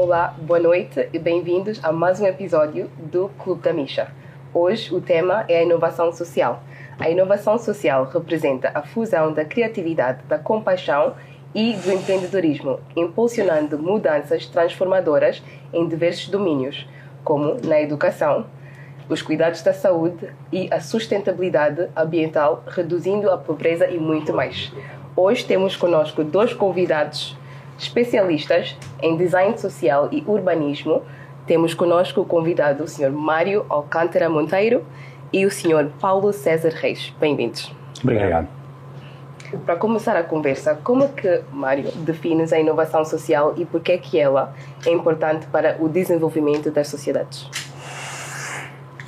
Olá, 0.00 0.32
boa 0.38 0.60
noite 0.60 1.08
e 1.12 1.18
bem-vindos 1.18 1.84
a 1.84 1.90
mais 1.90 2.20
um 2.20 2.26
episódio 2.26 2.88
do 3.10 3.28
Clube 3.30 3.62
da 3.62 3.72
Misha. 3.72 4.12
Hoje 4.54 4.94
o 4.94 5.00
tema 5.00 5.44
é 5.48 5.58
a 5.58 5.62
inovação 5.64 6.12
social. 6.12 6.62
A 7.00 7.10
inovação 7.10 7.58
social 7.58 8.04
representa 8.04 8.70
a 8.72 8.80
fusão 8.80 9.32
da 9.32 9.44
criatividade, 9.44 10.22
da 10.28 10.38
compaixão 10.38 11.16
e 11.52 11.72
do 11.72 11.90
empreendedorismo, 11.90 12.78
impulsionando 12.94 13.76
mudanças 13.76 14.46
transformadoras 14.46 15.42
em 15.72 15.88
diversos 15.88 16.28
domínios, 16.28 16.88
como 17.24 17.56
na 17.64 17.80
educação, 17.82 18.46
os 19.08 19.20
cuidados 19.20 19.62
da 19.62 19.72
saúde 19.72 20.30
e 20.52 20.72
a 20.72 20.78
sustentabilidade 20.78 21.88
ambiental, 21.96 22.62
reduzindo 22.68 23.28
a 23.32 23.36
pobreza 23.36 23.90
e 23.90 23.98
muito 23.98 24.32
mais. 24.32 24.72
Hoje 25.16 25.44
temos 25.44 25.74
conosco 25.74 26.22
dois 26.22 26.54
convidados 26.54 27.36
especialistas 27.78 28.76
em 29.00 29.16
design 29.16 29.56
social 29.56 30.08
e 30.10 30.22
urbanismo. 30.26 31.02
Temos 31.46 31.72
conosco 31.72 32.20
o 32.20 32.24
convidado, 32.24 32.84
o 32.84 32.88
Sr. 32.88 33.10
Mário 33.10 33.64
Alcântara 33.68 34.28
Monteiro 34.28 34.84
e 35.32 35.46
o 35.46 35.50
Sr. 35.50 35.88
Paulo 36.00 36.32
César 36.32 36.72
Reis. 36.74 37.14
Bem-vindos. 37.18 37.72
Obrigado. 38.02 38.48
Para 39.64 39.76
começar 39.76 40.14
a 40.14 40.22
conversa, 40.22 40.78
como 40.84 41.04
é 41.04 41.08
que, 41.08 41.40
Mário, 41.50 41.90
defines 41.92 42.52
a 42.52 42.58
inovação 42.58 43.02
social 43.04 43.54
e 43.56 43.64
por 43.64 43.80
que 43.80 43.92
é 43.92 43.98
que 43.98 44.18
ela 44.18 44.52
é 44.84 44.90
importante 44.90 45.46
para 45.46 45.76
o 45.80 45.88
desenvolvimento 45.88 46.70
das 46.70 46.88
sociedades? 46.88 47.48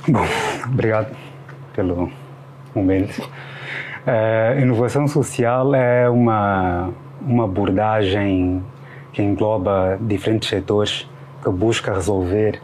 Bom, 0.07 0.25
obrigado 0.65 1.15
pelo 1.73 2.11
momento. 2.73 3.21
A 4.05 4.59
inovação 4.59 5.07
social 5.07 5.75
é 5.75 6.09
uma, 6.09 6.89
uma 7.21 7.43
abordagem 7.43 8.63
que 9.11 9.21
engloba 9.21 9.97
diferentes 9.99 10.49
setores 10.49 11.09
que 11.43 11.49
busca 11.49 11.93
resolver 11.93 12.61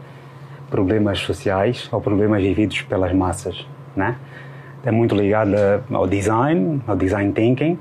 problemas 0.70 1.18
sociais 1.20 1.88
ou 1.90 2.00
problemas 2.00 2.42
vividos 2.42 2.82
pelas 2.82 3.12
massas, 3.12 3.66
né? 3.96 4.16
É 4.84 4.90
muito 4.90 5.14
ligada 5.14 5.82
ao 5.90 6.06
design, 6.06 6.80
ao 6.86 6.96
design 6.96 7.32
thinking 7.32 7.78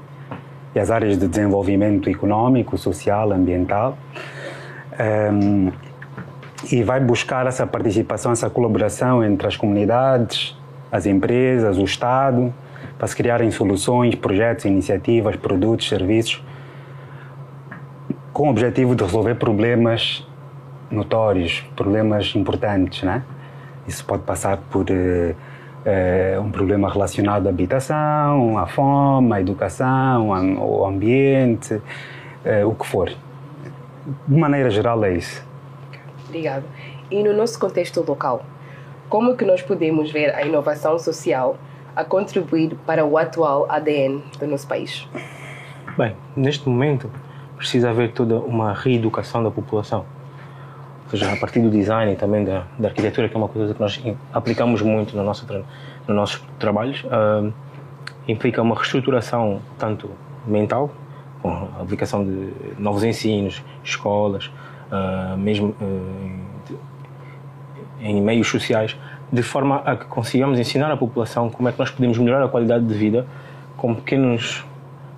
e 0.73 0.79
às 0.79 0.89
áreas 0.89 1.17
de 1.17 1.27
desenvolvimento 1.27 2.09
econômico, 2.09 2.77
social, 2.77 3.31
ambiental. 3.31 3.97
Um, 5.31 5.71
e 6.71 6.83
vai 6.83 6.99
buscar 6.99 7.45
essa 7.45 7.67
participação, 7.67 8.31
essa 8.31 8.49
colaboração 8.49 9.23
entre 9.23 9.47
as 9.47 9.55
comunidades, 9.55 10.57
as 10.91 11.05
empresas, 11.05 11.77
o 11.77 11.83
Estado, 11.83 12.53
para 12.97 13.07
se 13.07 13.15
criarem 13.15 13.51
soluções, 13.51 14.15
projetos, 14.15 14.65
iniciativas, 14.65 15.35
produtos, 15.35 15.87
serviços, 15.87 16.43
com 18.37 18.49
o 18.49 18.51
objetivo 18.51 18.95
de 18.95 19.03
resolver 19.03 19.33
problemas 19.33 20.23
notórios, 20.91 21.65
problemas 21.75 22.35
importantes, 22.35 23.01
né? 23.01 23.23
Isso 23.87 24.05
pode 24.05 24.21
passar 24.25 24.57
por 24.69 24.85
uh, 24.91 24.93
uh, 24.93 26.41
um 26.41 26.51
problema 26.51 26.87
relacionado 26.87 27.47
à 27.47 27.49
habitação, 27.49 28.55
à 28.59 28.67
fome, 28.67 29.33
à 29.33 29.41
educação, 29.41 30.31
ao 30.31 30.85
ambiente, 30.85 31.73
uh, 31.73 32.67
o 32.67 32.75
que 32.75 32.85
for. 32.85 33.09
De 34.27 34.37
maneira 34.39 34.69
geral 34.69 35.03
é 35.03 35.15
isso. 35.15 35.43
Obrigado. 36.27 36.65
E 37.09 37.23
no 37.23 37.33
nosso 37.33 37.59
contexto 37.59 38.05
local, 38.07 38.45
como 39.09 39.35
que 39.35 39.45
nós 39.45 39.63
podemos 39.63 40.11
ver 40.11 40.35
a 40.35 40.43
inovação 40.43 40.99
social 40.99 41.57
a 41.95 42.05
contribuir 42.05 42.75
para 42.85 43.03
o 43.03 43.17
atual 43.17 43.65
ADN 43.67 44.23
do 44.37 44.45
nosso 44.45 44.67
país? 44.67 45.09
Bem, 45.97 46.15
neste 46.35 46.69
momento 46.69 47.09
precisa 47.57 47.89
haver 47.89 48.11
toda 48.11 48.37
uma 48.37 48.71
reeducação 48.73 49.43
da 49.43 49.51
população. 49.51 50.05
Ou 51.05 51.11
seja, 51.11 51.31
a 51.31 51.37
partir 51.37 51.59
do 51.59 51.69
design 51.69 52.13
e 52.13 52.15
também 52.15 52.43
da, 52.43 52.63
da 52.77 52.89
arquitetura, 52.89 53.27
que 53.27 53.35
é 53.35 53.37
uma 53.37 53.47
coisa 53.47 53.73
que 53.73 53.79
nós 53.79 54.01
aplicamos 54.31 54.81
muito 54.81 55.15
no 55.15 55.23
nosso, 55.23 55.45
nos 56.07 56.15
nossos 56.15 56.43
trabalhos, 56.59 57.03
uh, 57.05 57.51
implica 58.27 58.61
uma 58.61 58.75
reestruturação 58.75 59.61
tanto 59.77 60.11
mental, 60.45 60.91
com 61.41 61.49
a 61.49 61.81
aplicação 61.81 62.25
de 62.25 62.51
novos 62.77 63.03
ensinos, 63.03 63.63
escolas, 63.83 64.51
uh, 64.91 65.37
mesmo 65.37 65.69
uh, 65.81 66.77
em 68.01 68.21
meios 68.21 68.47
sociais, 68.47 68.97
de 69.31 69.41
forma 69.41 69.77
a 69.85 69.95
que 69.95 70.05
consigamos 70.05 70.59
ensinar 70.59 70.91
à 70.91 70.97
população 70.97 71.49
como 71.49 71.69
é 71.69 71.71
que 71.71 71.79
nós 71.79 71.89
podemos 71.89 72.17
melhorar 72.17 72.45
a 72.45 72.49
qualidade 72.49 72.85
de 72.85 72.93
vida 72.93 73.25
com 73.77 73.95
pequenos, 73.95 74.65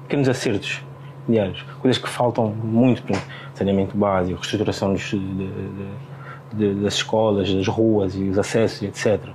pequenos 0.04 0.30
acertos 0.30 0.84
diários. 1.30 1.64
Coisas 1.82 2.02
que 2.02 2.10
faltam 2.10 2.50
muito, 2.50 3.04
por 3.04 3.12
exemplo, 3.12 3.30
saneamento 3.54 3.98
básico, 3.98 4.40
reestruturação 4.40 4.94
dos, 4.94 5.02
de, 5.02 5.18
de, 5.18 5.54
de, 6.54 6.84
das 6.84 6.96
escolas, 6.96 7.54
das 7.54 7.68
ruas 7.68 8.16
e 8.16 8.24
os 8.24 8.38
acessos, 8.38 8.84
etc. 8.84 9.30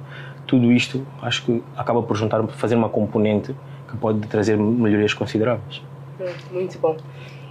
Tudo 0.47 0.73
isto 0.73 1.07
acho 1.23 1.45
que 1.45 1.63
acaba 1.77 2.03
por 2.03 2.17
juntar, 2.17 2.47
fazer 2.49 2.75
uma 2.75 2.89
componente 2.89 3.55
que 3.89 3.97
pode 3.97 4.27
trazer 4.29 4.57
melhorias 4.57 5.15
consideráveis. 5.15 5.83
Muito 6.51 6.79
bom. 6.79 6.97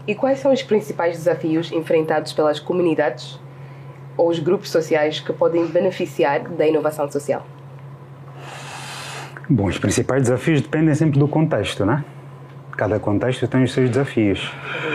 E 0.06 0.14
quais 0.14 0.40
são 0.40 0.52
os 0.52 0.62
principais 0.62 1.18
desafios 1.18 1.72
enfrentados 1.72 2.34
pelas 2.34 2.60
comunidades 2.60 3.40
ou 4.18 4.30
os 4.30 4.40
grupos 4.40 4.70
sociais 4.70 5.20
que 5.20 5.32
podem 5.32 5.66
beneficiar 5.66 6.42
da 6.42 6.68
inovação 6.68 7.10
social? 7.10 7.46
Bom, 9.50 9.66
os 9.66 9.78
principais 9.78 10.24
desafios 10.24 10.62
dependem 10.62 10.94
sempre 10.96 11.20
do 11.20 11.28
contexto, 11.28 11.86
né? 11.86 12.04
Cada 12.78 13.00
contexto 13.00 13.48
tem 13.48 13.64
os 13.64 13.72
seus 13.72 13.90
desafios. 13.90 14.52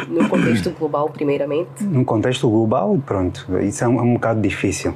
No 0.08 0.28
contexto 0.28 0.70
global, 0.70 1.08
primeiramente? 1.10 1.84
No 1.84 2.04
contexto 2.04 2.48
global, 2.48 2.98
pronto, 3.06 3.46
isso 3.60 3.84
é 3.84 3.88
um, 3.88 3.98
é 3.98 4.02
um 4.02 4.14
bocado 4.14 4.40
difícil. 4.40 4.94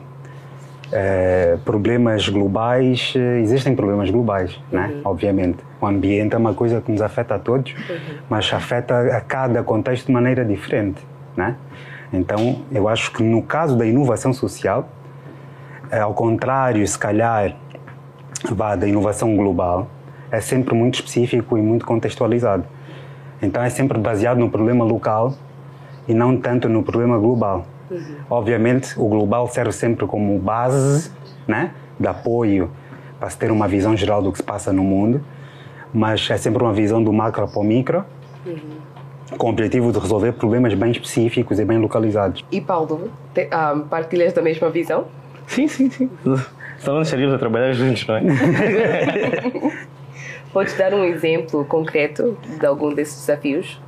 É, 0.90 1.56
problemas 1.64 2.28
globais, 2.28 3.14
eh, 3.16 3.40
existem 3.40 3.74
problemas 3.74 4.10
globais, 4.10 4.60
né? 4.70 4.88
uhum. 4.88 4.94
né? 4.96 5.00
obviamente. 5.04 5.58
O 5.80 5.86
ambiente 5.86 6.34
é 6.34 6.38
uma 6.38 6.52
coisa 6.52 6.82
que 6.82 6.92
nos 6.92 7.00
afeta 7.00 7.36
a 7.36 7.38
todos, 7.38 7.72
uhum. 7.72 8.16
mas 8.28 8.52
afeta 8.52 9.16
a 9.16 9.20
cada 9.20 9.62
contexto 9.62 10.06
de 10.06 10.12
maneira 10.12 10.44
diferente. 10.44 11.00
Né? 11.34 11.56
Então, 12.12 12.62
eu 12.70 12.88
acho 12.88 13.10
que 13.12 13.22
no 13.22 13.42
caso 13.42 13.74
da 13.76 13.86
inovação 13.86 14.34
social, 14.34 14.86
é, 15.90 16.00
ao 16.00 16.12
contrário, 16.12 16.86
se 16.86 16.98
calhar, 16.98 17.56
vá 18.50 18.76
da 18.76 18.86
inovação 18.86 19.34
global, 19.34 19.88
é 20.32 20.40
sempre 20.40 20.74
muito 20.74 20.94
específico 20.94 21.58
e 21.58 21.62
muito 21.62 21.84
contextualizado. 21.84 22.64
Então 23.42 23.62
é 23.62 23.68
sempre 23.68 23.98
baseado 23.98 24.38
no 24.38 24.48
problema 24.48 24.82
local 24.82 25.34
e 26.08 26.14
não 26.14 26.36
tanto 26.38 26.70
no 26.70 26.82
problema 26.82 27.18
global. 27.18 27.66
Uhum. 27.90 28.16
Obviamente, 28.30 28.98
o 28.98 29.06
global 29.06 29.46
serve 29.48 29.72
sempre 29.72 30.06
como 30.06 30.38
base 30.38 31.12
né, 31.46 31.72
de 32.00 32.08
apoio 32.08 32.70
para 33.20 33.28
se 33.28 33.36
ter 33.36 33.50
uma 33.50 33.68
visão 33.68 33.94
geral 33.94 34.22
do 34.22 34.32
que 34.32 34.38
se 34.38 34.42
passa 34.42 34.72
no 34.72 34.82
mundo, 34.82 35.22
mas 35.92 36.28
é 36.30 36.38
sempre 36.38 36.62
uma 36.62 36.72
visão 36.72 37.04
do 37.04 37.12
macro 37.12 37.46
para 37.46 37.60
o 37.60 37.62
micro, 37.62 38.04
uhum. 38.46 39.36
com 39.36 39.48
o 39.48 39.50
objetivo 39.50 39.92
de 39.92 39.98
resolver 39.98 40.32
problemas 40.32 40.72
bem 40.72 40.92
específicos 40.92 41.58
e 41.60 41.64
bem 41.64 41.78
localizados. 41.78 42.42
E 42.50 42.60
Paulo, 42.60 43.10
te, 43.34 43.48
ah, 43.50 43.78
partilhas 43.90 44.32
da 44.32 44.40
mesma 44.40 44.70
visão? 44.70 45.04
Sim, 45.46 45.68
sim, 45.68 45.90
sim. 45.90 46.10
Só 46.78 46.94
não 46.94 47.02
estaríamos 47.02 47.34
a 47.34 47.38
trabalhar 47.38 47.72
juntos, 47.74 48.06
não 48.06 48.16
é? 48.16 48.22
Podes 50.52 50.76
dar 50.76 50.92
um 50.92 51.04
exemplo 51.04 51.64
concreto 51.64 52.36
de 52.58 52.66
algum 52.66 52.92
desses 52.94 53.16
desafios? 53.20 53.80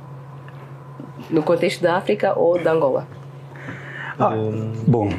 No 1.29 1.43
contexto 1.43 1.81
da 1.81 1.97
África 1.97 2.37
ou 2.37 2.61
da 2.61 2.71
Angola? 2.71 3.07
Ah, 4.19 4.31
bom, 4.87 5.09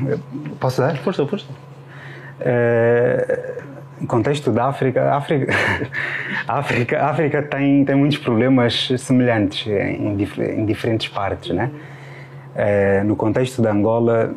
posso 0.58 0.80
dar? 0.80 0.96
Força, 0.98 1.26
força. 1.26 1.46
É, 2.40 3.62
no 4.00 4.06
contexto 4.06 4.50
da 4.50 4.66
África, 4.66 5.14
África, 5.14 5.52
África, 6.48 7.04
África 7.04 7.42
tem, 7.42 7.84
tem 7.84 7.94
muitos 7.94 8.18
problemas 8.18 8.88
semelhantes 8.98 9.66
em, 9.66 10.20
em 10.20 10.66
diferentes 10.66 11.08
partes, 11.08 11.54
né? 11.54 11.70
É, 12.54 13.02
no 13.04 13.14
contexto 13.14 13.62
da 13.62 13.70
Angola, 13.70 14.34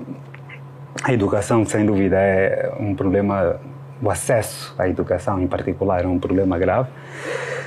a 1.04 1.14
educação, 1.14 1.66
sem 1.66 1.86
dúvida, 1.86 2.18
é 2.18 2.72
um 2.80 2.94
problema 2.94 3.60
o 4.02 4.10
acesso 4.10 4.74
à 4.78 4.88
educação 4.88 5.42
em 5.42 5.48
particular 5.48 6.04
é 6.04 6.08
um 6.08 6.20
problema 6.20 6.58
grave. 6.58 6.90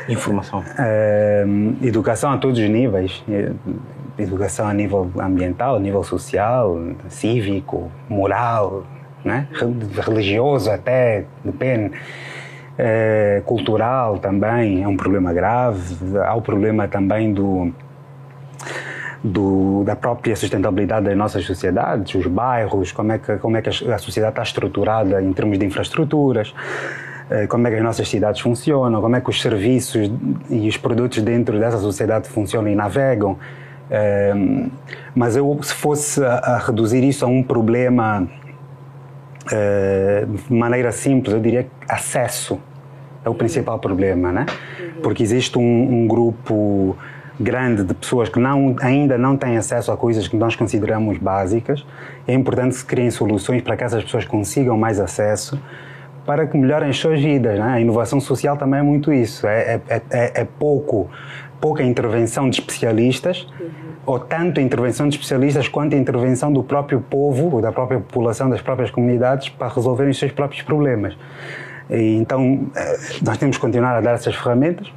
Informação. 0.09 0.65
É, 0.79 1.45
educação 1.83 2.33
a 2.33 2.39
todos 2.39 2.59
os 2.59 2.69
níveis. 2.69 3.25
Educação 4.19 4.67
a 4.67 4.75
nível 4.75 5.11
ambiental, 5.19 5.77
a 5.77 5.81
nível 5.81 6.03
social, 6.03 6.79
cívico, 7.09 7.91
moral, 8.09 8.85
né? 9.25 9.49
religioso 10.05 10.71
até, 10.71 11.25
depende. 11.45 11.93
É, 12.79 13.43
cultural 13.45 14.19
também 14.19 14.83
é 14.83 14.89
um 14.89 14.97
problema 14.97 15.33
grave. 15.33 16.19
Há 16.19 16.35
o 16.35 16.43
problema 16.43 16.89
também 16.89 17.33
do 17.33 17.73
do, 19.23 19.85
da 19.85 19.95
própria 19.95 20.35
sustentabilidade 20.35 21.07
das 21.07 21.17
nossas 21.17 21.45
sociedades, 21.45 22.15
os 22.15 22.27
bairros, 22.27 22.91
como 22.93 23.13
é 23.13 23.19
que, 23.19 23.37
como 23.37 23.57
é 23.57 23.63
que 23.63 23.69
a 23.69 23.99
sociedade 23.99 24.33
está 24.33 24.43
estruturada 24.43 25.23
em 25.23 25.33
termos 25.33 25.59
de 25.59 25.65
infraestruturas, 25.65 26.55
eh, 27.31 27.47
como 27.47 27.67
é 27.67 27.71
que 27.71 27.77
as 27.77 27.83
nossas 27.83 28.09
cidades 28.09 28.41
funcionam, 28.41 29.01
como 29.01 29.15
é 29.15 29.21
que 29.21 29.31
os 29.31 29.41
serviços 29.41 30.11
e 30.51 30.69
os 30.69 30.77
produtos 30.77 31.23
dentro 31.23 31.59
dessa 31.59 31.79
sociedade 31.79 32.29
funcionam 32.29 32.71
e 32.71 32.75
navegam. 32.75 33.39
Uh, 33.93 34.71
mas 35.15 35.37
eu, 35.37 35.59
se 35.63 35.75
fosse 35.75 36.25
a, 36.25 36.57
reduzir 36.57 37.05
isso 37.05 37.27
a 37.27 37.29
um 37.29 37.43
problema 37.43 38.27
uh, 39.47 40.27
de 40.27 40.53
maneira 40.55 40.91
simples, 40.91 41.35
eu 41.35 41.41
diria 41.41 41.67
acesso 41.87 42.59
é 43.25 43.29
o 43.29 43.35
principal 43.35 43.79
problema, 43.79 44.33
né? 44.33 44.47
Porque 45.03 45.23
existe 45.23 45.59
um, 45.59 46.03
um 46.03 46.07
grupo 46.07 46.97
grande 47.41 47.83
de 47.83 47.95
pessoas 47.95 48.29
que 48.29 48.39
não, 48.39 48.77
ainda 48.81 49.17
não 49.17 49.37
têm 49.37 49.57
acesso 49.57 49.91
a 49.91 49.97
coisas 49.97 50.29
que 50.29 50.37
nós 50.37 50.55
consideramos 50.57 51.19
básicas. 51.19 51.85
É 52.27 52.35
importante 52.35 52.71
que 52.71 52.79
se 52.79 52.85
criem 52.85 53.11
soluções 53.11 53.63
para 53.63 53.77
que 53.77 53.85
essas 53.85 54.05
pessoas 54.05 54.25
consigam 54.25 54.77
mais 54.77 55.01
acesso 55.01 55.59
para 56.25 56.47
que 56.47 56.57
melhorem 56.57 56.91
as 56.91 56.99
suas 56.99 57.21
vidas. 57.21 57.59
Né? 57.59 57.65
A 57.65 57.81
inovação 57.81 58.21
social 58.21 58.57
também 58.57 58.81
é 58.81 58.83
muito 58.83 59.13
isso. 59.13 59.47
É, 59.47 59.81
é, 59.89 60.03
é, 60.11 60.41
é 60.43 60.45
pouco, 60.45 61.11
pouca 61.61 61.83
intervenção 61.83 62.49
de 62.49 62.61
especialistas, 62.61 63.47
uhum. 63.61 63.69
ou 64.07 64.19
tanto 64.19 64.61
intervenção 64.61 65.09
de 65.09 65.17
especialistas 65.17 65.69
quanto 65.69 65.95
a 65.95 65.99
intervenção 65.99 66.53
do 66.53 66.63
próprio 66.63 67.01
povo, 67.01 67.61
da 67.61 67.73
própria 67.73 68.01
população, 68.01 68.49
das 68.49 68.61
próprias 68.61 68.91
comunidades, 68.91 69.49
para 69.49 69.69
resolverem 69.69 70.11
os 70.11 70.19
seus 70.19 70.33
próprios 70.33 70.63
problemas. 70.63 71.17
E, 71.91 72.17
então, 72.17 72.71
eh, 72.77 72.99
nós 73.25 73.37
temos 73.39 73.57
que 73.57 73.61
continuar 73.61 73.97
a 73.97 74.01
dar 74.01 74.13
essas 74.13 74.35
ferramentas 74.35 74.91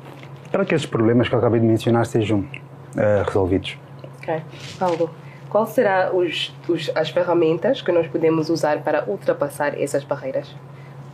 para 0.56 0.64
que 0.64 0.74
esses 0.74 0.88
problemas 0.88 1.28
que 1.28 1.36
eu 1.36 1.40
acabei 1.40 1.60
de 1.60 1.66
mencionar 1.66 2.06
sejam 2.06 2.40
uh, 2.40 3.26
resolvidos. 3.26 3.78
Ok. 4.20 4.42
Paulo, 4.80 5.10
quais 5.50 5.72
serão 5.72 6.18
os, 6.18 6.56
os, 6.70 6.90
as 6.96 7.10
ferramentas 7.10 7.82
que 7.82 7.92
nós 7.92 8.08
podemos 8.08 8.50
usar 8.50 8.82
para 8.82 9.04
ultrapassar 9.04 9.78
essas 9.78 10.06
barreiras? 10.06 10.56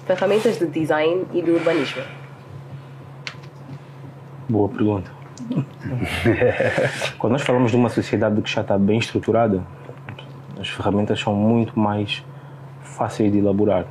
Ferramentas 0.06 0.60
de 0.60 0.68
design 0.68 1.26
e 1.34 1.42
de 1.42 1.50
urbanismo. 1.50 2.04
Boa 4.48 4.70
pergunta. 4.70 5.10
Quando 7.18 7.34
nós 7.34 7.42
falamos 7.42 7.72
de 7.72 7.78
uma 7.78 7.90
sociedade 7.90 8.40
que 8.44 8.50
já 8.52 8.62
está 8.62 8.78
bem 8.78 9.00
estruturada, 9.00 9.64
as 10.60 10.70
ferramentas 10.70 11.20
são 11.20 11.34
muito 11.34 11.80
mais 11.80 12.24
fáceis 12.82 13.32
de 13.32 13.40
elaborar. 13.40 13.88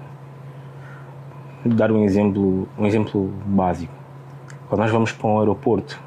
Vou 1.65 1.75
dar 1.75 1.91
um 1.91 2.05
exemplo, 2.05 2.69
um 2.79 2.87
exemplo 2.87 3.33
básico. 3.47 4.00
Quando 4.71 4.83
nós 4.83 4.91
vamos 4.93 5.11
para 5.11 5.27
um 5.27 5.41
aeroporto, 5.41 6.01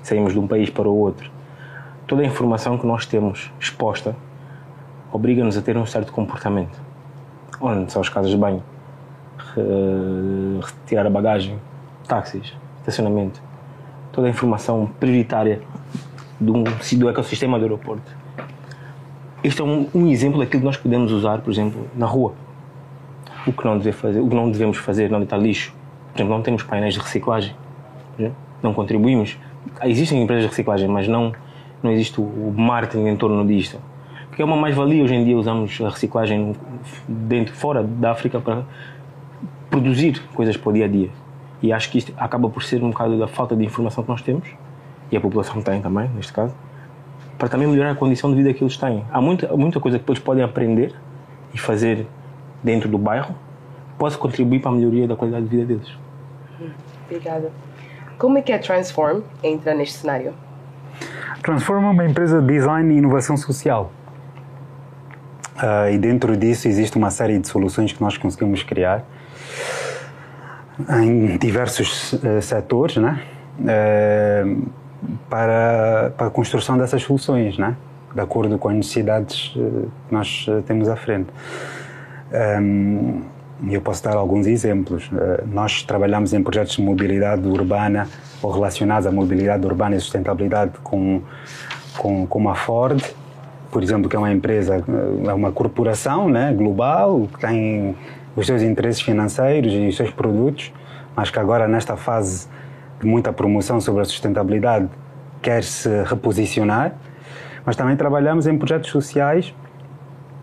saímos 0.00 0.32
de 0.32 0.38
um 0.38 0.46
país 0.46 0.70
para 0.70 0.88
o 0.88 0.96
outro, 0.96 1.28
toda 2.06 2.22
a 2.22 2.24
informação 2.24 2.78
que 2.78 2.86
nós 2.86 3.04
temos 3.04 3.50
exposta 3.58 4.14
obriga-nos 5.12 5.56
a 5.58 5.60
ter 5.60 5.76
um 5.76 5.84
certo 5.84 6.12
comportamento. 6.12 6.80
Onde 7.60 7.90
são 7.90 8.00
as 8.00 8.08
casas 8.08 8.30
de 8.30 8.36
banho, 8.36 8.62
retirar 10.62 11.04
a 11.04 11.10
bagagem, 11.10 11.58
táxis, 12.06 12.54
estacionamento, 12.78 13.42
toda 14.12 14.28
a 14.28 14.30
informação 14.30 14.88
prioritária 15.00 15.60
do, 16.38 16.62
do 16.62 17.08
ecossistema 17.08 17.58
do 17.58 17.64
aeroporto. 17.64 18.08
Este 19.42 19.62
é 19.62 19.64
um, 19.64 19.88
um 19.92 20.06
exemplo 20.06 20.38
daquilo 20.38 20.60
que 20.60 20.66
nós 20.66 20.76
podemos 20.76 21.10
usar, 21.10 21.40
por 21.40 21.50
exemplo, 21.50 21.88
na 21.96 22.06
rua 22.06 22.34
o 23.44 23.52
que 23.52 23.64
não 23.64 23.76
deve 23.78 23.90
fazer, 23.90 24.20
o 24.20 24.28
que 24.28 24.36
não 24.36 24.48
devemos 24.48 24.76
fazer, 24.76 25.10
não 25.10 25.20
está 25.24 25.36
lixo. 25.36 25.72
Por 26.12 26.18
exemplo, 26.18 26.36
não 26.36 26.42
temos 26.42 26.62
painéis 26.62 26.94
de 26.94 27.00
reciclagem, 27.00 27.52
não 28.62 28.72
contribuímos. 28.74 29.38
Existem 29.82 30.22
empresas 30.22 30.44
de 30.44 30.48
reciclagem, 30.50 30.88
mas 30.88 31.06
não 31.06 31.32
não 31.82 31.90
existe 31.90 32.20
o 32.20 32.52
marketing 32.56 33.06
em 33.06 33.16
torno 33.16 33.46
disto. 33.46 33.78
Porque 34.28 34.42
é 34.42 34.44
uma 34.44 34.56
mais-valia 34.56 35.02
hoje 35.02 35.14
em 35.14 35.24
dia 35.24 35.36
usamos 35.36 35.80
a 35.80 35.88
reciclagem 35.88 36.54
dentro, 37.08 37.54
fora 37.54 37.82
da 37.82 38.12
África 38.12 38.40
para 38.40 38.64
produzir 39.68 40.22
coisas 40.34 40.56
para 40.56 40.70
o 40.70 40.72
dia 40.72 40.84
a 40.84 40.88
dia. 40.88 41.10
E 41.62 41.72
acho 41.72 41.90
que 41.90 41.98
isto 41.98 42.12
acaba 42.16 42.48
por 42.48 42.62
ser 42.62 42.82
um 42.82 42.90
bocado 42.90 43.18
da 43.18 43.26
falta 43.26 43.56
de 43.56 43.64
informação 43.64 44.02
que 44.02 44.10
nós 44.10 44.22
temos, 44.22 44.48
e 45.10 45.16
a 45.16 45.20
população 45.20 45.60
tem 45.60 45.80
também, 45.80 46.08
neste 46.10 46.32
caso, 46.32 46.54
para 47.36 47.48
também 47.48 47.66
melhorar 47.66 47.90
a 47.90 47.94
condição 47.94 48.30
de 48.30 48.36
vida 48.36 48.52
que 48.54 48.62
eles 48.62 48.76
têm. 48.76 49.04
Há 49.10 49.20
muita, 49.20 49.54
muita 49.56 49.80
coisa 49.80 49.98
que 49.98 50.08
eles 50.08 50.20
podem 50.20 50.44
aprender 50.44 50.94
e 51.52 51.58
fazer 51.58 52.06
dentro 52.62 52.88
do 52.88 52.98
bairro 52.98 53.34
possa 53.98 54.16
contribuir 54.16 54.60
para 54.60 54.70
a 54.70 54.74
melhoria 54.74 55.06
da 55.06 55.16
qualidade 55.16 55.46
de 55.46 55.50
vida 55.50 55.66
deles. 55.66 55.98
Obrigada. 57.06 57.50
Como 58.20 58.36
é 58.36 58.42
que 58.42 58.52
a 58.52 58.58
Transform 58.58 59.22
entra 59.42 59.74
neste 59.74 59.96
cenário? 59.96 60.34
Transform 61.42 61.86
é 61.86 61.88
uma 61.88 62.04
empresa 62.04 62.42
de 62.42 62.48
design 62.48 62.94
e 62.94 62.98
inovação 62.98 63.34
social. 63.34 63.90
Uh, 65.56 65.90
e 65.90 65.96
dentro 65.96 66.36
disso 66.36 66.68
existe 66.68 66.98
uma 66.98 67.08
série 67.08 67.38
de 67.38 67.48
soluções 67.48 67.94
que 67.94 68.02
nós 68.02 68.18
conseguimos 68.18 68.62
criar 68.62 69.06
em 71.02 71.38
diversos 71.38 72.12
uh, 72.12 72.42
setores, 72.42 72.98
né? 72.98 73.22
Uh, 73.58 74.68
para, 75.30 76.12
para 76.14 76.26
a 76.26 76.30
construção 76.30 76.76
dessas 76.76 77.02
soluções, 77.02 77.56
né? 77.56 77.74
de 78.14 78.20
acordo 78.20 78.58
com 78.58 78.68
as 78.68 78.74
necessidades 78.74 79.48
que 79.54 80.14
nós 80.14 80.46
temos 80.66 80.90
à 80.90 80.96
frente. 80.96 81.30
Um, 82.60 83.22
eu 83.68 83.80
posso 83.80 84.02
dar 84.02 84.16
alguns 84.16 84.46
exemplos. 84.46 85.06
Uh, 85.08 85.46
nós 85.46 85.82
trabalhamos 85.82 86.32
em 86.32 86.42
projetos 86.42 86.76
de 86.76 86.82
mobilidade 86.82 87.46
urbana 87.46 88.08
ou 88.42 88.50
relacionados 88.50 89.06
à 89.06 89.12
mobilidade 89.12 89.66
urbana 89.66 89.96
e 89.96 90.00
sustentabilidade 90.00 90.72
com, 90.82 91.22
com, 91.96 92.26
com 92.26 92.48
a 92.48 92.54
Ford, 92.54 93.02
por 93.70 93.82
exemplo, 93.82 94.08
que 94.08 94.16
é 94.16 94.18
uma 94.18 94.32
empresa, 94.32 94.84
é 95.26 95.32
uma 95.32 95.52
corporação 95.52 96.28
né, 96.28 96.52
global, 96.52 97.28
que 97.32 97.40
tem 97.40 97.94
os 98.34 98.46
seus 98.46 98.62
interesses 98.62 99.00
financeiros 99.00 99.72
e 99.72 99.88
os 99.88 99.96
seus 99.96 100.10
produtos, 100.10 100.72
mas 101.14 101.30
que 101.30 101.38
agora, 101.38 101.68
nesta 101.68 101.96
fase 101.96 102.48
de 103.00 103.06
muita 103.06 103.32
promoção 103.32 103.80
sobre 103.80 104.02
a 104.02 104.04
sustentabilidade, 104.04 104.88
quer 105.40 105.62
se 105.62 105.88
reposicionar. 106.04 106.94
Mas 107.64 107.76
também 107.76 107.96
trabalhamos 107.96 108.46
em 108.46 108.58
projetos 108.58 108.90
sociais, 108.90 109.54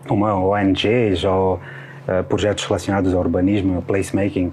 como 0.06 0.24
ONGs 0.24 1.24
ou 1.24 1.60
uh, 2.08 2.24
projetos 2.24 2.64
relacionados 2.64 3.12
ao 3.14 3.20
urbanismo, 3.20 3.76
ao 3.76 3.82
placemaking, 3.82 4.52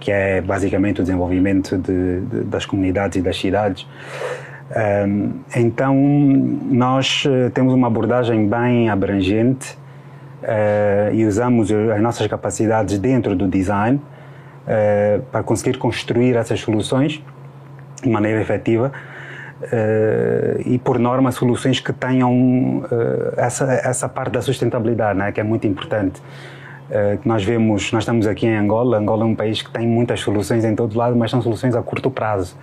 que 0.00 0.10
é 0.12 0.40
basicamente 0.40 1.00
o 1.00 1.04
desenvolvimento 1.04 1.78
de, 1.78 2.20
de, 2.20 2.40
das 2.44 2.66
comunidades 2.66 3.16
e 3.16 3.22
das 3.22 3.38
cidades. 3.38 3.86
Um, 5.06 5.40
então, 5.54 5.94
nós 5.94 7.24
uh, 7.26 7.50
temos 7.50 7.72
uma 7.72 7.86
abordagem 7.86 8.48
bem 8.48 8.88
abrangente 8.88 9.76
uh, 10.42 11.14
e 11.14 11.24
usamos 11.24 11.70
as 11.70 12.00
nossas 12.00 12.26
capacidades 12.26 12.98
dentro 12.98 13.36
do 13.36 13.46
design 13.46 13.98
uh, 13.98 15.22
para 15.30 15.42
conseguir 15.42 15.78
construir 15.78 16.36
essas 16.36 16.60
soluções 16.60 17.22
de 18.02 18.10
maneira 18.10 18.40
efetiva 18.40 18.92
e, 20.66 20.78
por 20.78 20.98
norma, 20.98 21.32
soluções 21.32 21.80
que 21.80 21.90
tenham 21.90 22.82
essa, 23.34 23.72
essa 23.72 24.06
parte 24.06 24.32
da 24.32 24.42
sustentabilidade, 24.42 25.18
né, 25.18 25.32
que 25.32 25.40
é 25.40 25.42
muito 25.42 25.66
importante. 25.66 26.20
Uh, 26.90 27.18
nós 27.24 27.42
vemos, 27.42 27.90
nós 27.92 28.02
estamos 28.02 28.26
aqui 28.26 28.46
em 28.46 28.56
Angola, 28.56 28.98
Angola 28.98 29.22
é 29.22 29.26
um 29.26 29.34
país 29.34 29.62
que 29.62 29.70
tem 29.70 29.86
muitas 29.86 30.20
soluções 30.20 30.64
em 30.64 30.74
todo 30.74 30.96
lado, 30.96 31.16
mas 31.16 31.30
são 31.30 31.40
soluções 31.40 31.74
a 31.74 31.82
curto 31.82 32.10
prazo. 32.10 32.56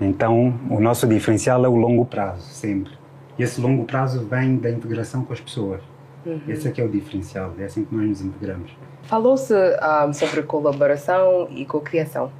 Então, 0.00 0.54
o 0.68 0.80
nosso 0.80 1.06
diferencial 1.06 1.64
é 1.64 1.68
o 1.68 1.76
longo 1.76 2.04
prazo, 2.04 2.42
sempre. 2.42 2.92
E 3.38 3.42
esse 3.42 3.60
longo 3.60 3.84
prazo 3.84 4.26
vem 4.26 4.56
da 4.56 4.70
integração 4.70 5.24
com 5.24 5.32
as 5.32 5.40
pessoas. 5.40 5.80
Uhum. 6.26 6.40
Esse 6.48 6.68
aqui 6.68 6.80
é 6.80 6.84
o 6.84 6.88
diferencial, 6.88 7.52
é 7.58 7.64
assim 7.64 7.84
que 7.84 7.94
nós 7.94 8.08
nos 8.08 8.22
integramos. 8.22 8.70
Falou-se 9.04 9.52
um, 9.52 9.56
ah, 9.80 10.12
sobre 10.12 10.42
colaboração 10.42 11.48
e 11.50 11.64
cocriação. 11.64 12.30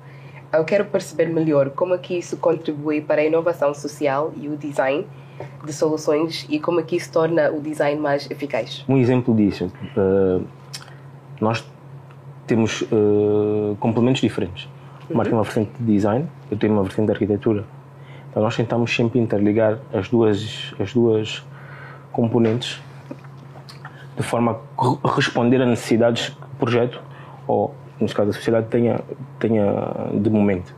Eu 0.52 0.64
quero 0.64 0.84
perceber 0.84 1.26
melhor 1.26 1.70
como 1.70 1.94
é 1.94 1.98
que 1.98 2.16
isso 2.16 2.36
contribui 2.36 3.00
para 3.00 3.22
a 3.22 3.24
inovação 3.24 3.72
social 3.72 4.32
e 4.36 4.48
o 4.48 4.56
design 4.56 5.06
de 5.64 5.72
soluções 5.72 6.46
e 6.48 6.60
como 6.60 6.80
é 6.80 6.82
que 6.82 6.96
isso 6.96 7.10
torna 7.10 7.50
o 7.50 7.60
design 7.60 8.00
mais 8.00 8.30
eficaz. 8.30 8.84
Um 8.88 8.98
exemplo 8.98 9.34
disso, 9.34 9.72
uh, 9.96 10.44
nós 11.42 11.64
temos 12.46 12.82
uh, 12.82 13.76
complementos 13.80 14.20
diferentes. 14.20 14.68
O 15.10 15.16
Marco 15.16 15.30
tem 15.30 15.38
uma 15.38 15.42
vertente 15.42 15.70
de 15.78 15.92
design, 15.92 16.26
eu 16.48 16.56
tenho 16.56 16.72
uma 16.72 16.84
vertente 16.84 17.06
de 17.06 17.12
arquitetura. 17.12 17.64
Então 18.30 18.42
nós 18.42 18.56
tentamos 18.56 18.94
sempre 18.94 19.18
interligar 19.18 19.78
as 19.92 20.08
duas, 20.08 20.72
as 20.78 20.94
duas 20.94 21.44
componentes 22.12 22.80
de 24.16 24.22
forma 24.22 24.60
a 25.02 25.14
responder 25.14 25.60
a 25.60 25.66
necessidades 25.66 26.28
que 26.28 26.42
o 26.42 26.56
projeto, 26.58 27.02
ou 27.46 27.74
neste 28.00 28.16
caso 28.16 28.30
a 28.30 28.32
sociedade, 28.32 28.68
tenha, 28.68 29.00
tenha 29.40 29.64
de 30.14 30.30
momento. 30.30 30.72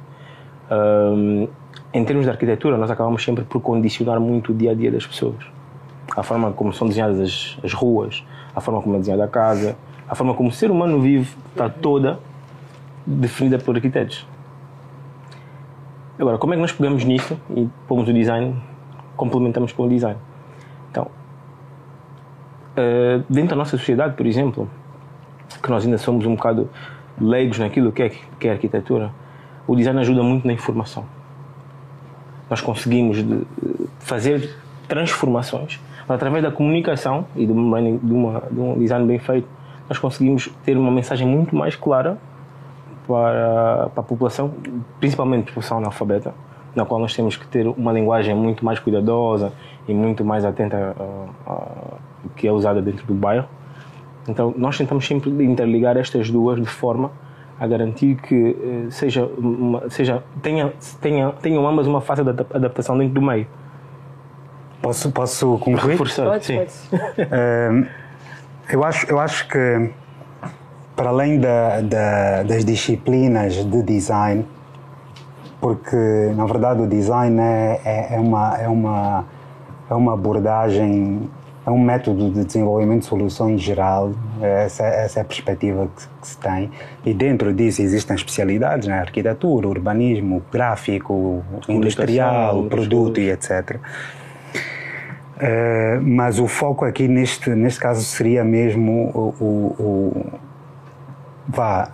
Um, 0.71 1.47
em 1.93 2.05
termos 2.05 2.25
de 2.25 2.31
arquitetura, 2.31 2.79
nós 2.79 2.91
acabamos 2.91 3.23
sempre 3.23 3.45
por 3.45 3.61
condicionar 3.61 4.19
muito 4.19 4.53
o 4.53 4.55
dia 4.55 4.71
a 4.71 4.75
dia 4.75 4.91
das 4.91 5.07
pessoas. 5.07 5.45
A 6.17 6.23
forma 6.23 6.53
como 6.53 6.73
são 6.73 6.89
desenhadas 6.89 7.21
as, 7.21 7.59
as 7.63 7.73
ruas, 7.75 8.25
a 8.57 8.61
forma 8.63 8.81
como 8.81 8.97
é 8.97 8.99
desenhada 8.99 9.25
a 9.25 9.29
casa, 9.29 9.77
a 10.09 10.15
forma 10.15 10.35
como 10.35 10.49
o 10.49 10.53
ser 10.53 10.71
humano 10.71 11.01
vive 11.01 11.35
está 11.51 11.69
toda 11.69 12.19
definida 13.07 13.59
por 13.59 13.75
arquitetos. 13.75 14.27
Agora, 16.19 16.39
como 16.39 16.53
é 16.53 16.57
que 16.57 16.63
nós 16.63 16.73
pegamos 16.73 17.05
nisso 17.05 17.37
e 17.57 17.69
pomos 17.89 18.09
o 18.09 18.13
design, 18.13 18.55
complementamos 19.17 19.73
com 19.73 19.85
o 19.85 19.89
design? 19.89 20.19
Então, 20.91 21.09
uh, 22.77 23.25
dentro 23.29 23.51
da 23.51 23.57
nossa 23.57 23.77
sociedade, 23.77 24.15
por 24.15 24.27
exemplo, 24.27 24.71
que 25.63 25.71
nós 25.71 25.85
ainda 25.85 25.99
somos 25.99 26.25
um 26.25 26.37
bocado 26.37 26.71
leigos 27.21 27.59
naquilo 27.59 27.91
que 27.91 28.03
é, 28.03 28.09
que 28.39 28.49
é 28.49 28.53
arquitetura, 28.53 29.11
o 29.67 29.75
design 29.75 29.99
ajuda 30.01 30.23
muito 30.23 30.47
na 30.47 30.53
informação. 30.53 31.05
Nós 32.49 32.61
conseguimos 32.61 33.19
fazer 33.99 34.55
transformações, 34.87 35.81
através 36.09 36.43
da 36.45 36.51
comunicação 36.51 37.27
e 37.35 37.47
de, 37.47 37.53
uma, 37.53 37.81
de, 37.81 38.13
uma, 38.13 38.43
de 38.51 38.61
um 38.61 38.79
design 38.79 39.07
bem 39.07 39.19
feito, 39.19 39.49
nós 39.89 39.99
conseguimos 39.99 40.49
ter 40.65 40.77
uma 40.77 40.91
mensagem 40.91 41.27
muito 41.27 41.55
mais 41.55 41.77
clara 41.77 42.19
para, 43.07 43.91
para 43.95 44.01
a 44.01 44.03
população, 44.03 44.53
principalmente 44.99 45.45
a 45.45 45.47
população 45.47 45.79
analfabeta, 45.79 46.35
na 46.75 46.85
qual 46.85 47.01
nós 47.01 47.15
temos 47.15 47.37
que 47.37 47.47
ter 47.47 47.67
uma 47.67 47.93
linguagem 47.93 48.35
muito 48.35 48.65
mais 48.65 48.79
cuidadosa 48.79 49.53
e 49.87 49.95
muito 49.95 50.25
mais 50.25 50.45
atenta 50.45 50.95
ao 51.47 51.99
que 52.35 52.49
é 52.49 52.53
usada 52.53 52.81
dentro 52.81 53.07
do 53.07 53.15
bairro. 53.15 53.47
Então, 54.27 54.55
nós 54.57 54.79
tentamos 54.79 55.07
sempre 55.07 55.31
interligar 55.45 55.97
estas 55.97 56.31
duas 56.31 56.59
de 56.61 56.67
forma 56.67 57.11
a 57.61 57.67
garantir 57.67 58.17
que 58.17 58.57
eh, 58.61 58.91
seja, 58.91 59.25
uma, 59.25 59.89
seja 59.91 60.23
tenha, 60.43 60.73
tenha, 61.01 61.31
tenham 61.43 61.69
ambas 61.69 61.87
uma 61.87 62.01
fase 62.01 62.25
de 62.25 62.31
adaptação 62.31 62.97
dentro 62.99 63.15
do 63.15 63.23
meio. 63.23 63.47
Posso, 64.83 65.11
posso 65.13 65.59
concluir? 65.59 65.93
Reforçar, 65.93 66.25
Pode, 66.25 66.45
sim. 66.45 66.57
pode. 66.57 67.89
Eu, 68.69 68.83
acho, 68.83 69.07
eu 69.07 69.19
acho 69.19 69.47
que, 69.49 69.91
para 70.97 71.11
além 71.11 71.39
da, 71.39 71.81
da, 71.81 72.43
das 72.45 72.65
disciplinas 72.65 73.55
de 73.55 73.83
design, 73.83 74.47
porque 75.61 76.33
na 76.35 76.47
verdade 76.47 76.83
o 76.83 76.87
design 76.87 77.41
é, 77.41 77.81
é, 77.85 78.15
é, 78.17 78.21
uma, 78.21 78.57
é, 78.59 78.69
uma, 78.69 79.25
é 79.91 79.95
uma 79.95 80.15
abordagem, 80.15 81.29
é 81.67 81.71
um 81.71 81.79
método 81.79 82.31
de 82.31 82.45
desenvolvimento 82.45 83.01
de 83.01 83.07
soluções 83.07 83.61
geral, 83.61 84.13
essa, 84.41 84.85
essa 84.85 85.21
é 85.21 85.23
a 85.23 85.25
perspectiva 85.25 85.89
que, 85.97 86.07
que 86.21 86.29
se 86.29 86.39
tem. 86.39 86.71
E 87.05 87.13
dentro 87.13 87.53
disso 87.53 87.83
existem 87.83 88.17
especialidades, 88.17 88.89
né? 88.89 88.99
arquitetura, 88.99 89.69
urbanismo, 89.69 90.43
gráfico, 90.51 91.43
industrial, 91.69 92.65
produto 92.65 93.21
e 93.21 93.31
etc. 93.31 93.79
Uh, 95.37 96.01
mas 96.01 96.39
o 96.39 96.47
foco 96.47 96.85
aqui 96.85 97.09
neste, 97.09 97.51
neste 97.51 97.81
caso 97.81 98.05
seria 98.05 98.45
mesmo 98.45 99.11
o, 99.13 99.45
o, 99.45 99.83
o, 99.83 100.33
vá, 101.49 101.91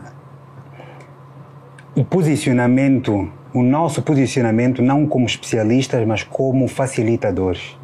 o 1.97 2.05
posicionamento, 2.05 3.31
o 3.55 3.63
nosso 3.63 4.03
posicionamento 4.03 4.83
não 4.83 5.07
como 5.07 5.25
especialistas, 5.25 6.07
mas 6.07 6.23
como 6.23 6.69
facilitadores. 6.69 7.79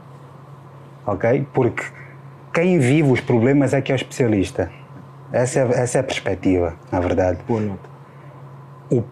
Ok? 1.07 1.47
Porque 1.55 1.85
quem 2.53 2.79
vive 2.79 3.11
os 3.11 3.21
problemas 3.21 3.73
é 3.73 3.81
que 3.81 3.93
é 3.93 3.95
o 3.95 3.97
especialista. 3.97 4.71
Essa 5.33 5.61
é, 5.61 5.63
essa 5.83 5.99
é 5.99 6.01
a 6.01 6.05
perspectiva, 6.05 6.75
na 6.91 7.01
verdade. 7.01 7.39
Boa 7.47 7.61
nota. 7.61 7.97
O, 8.91 9.03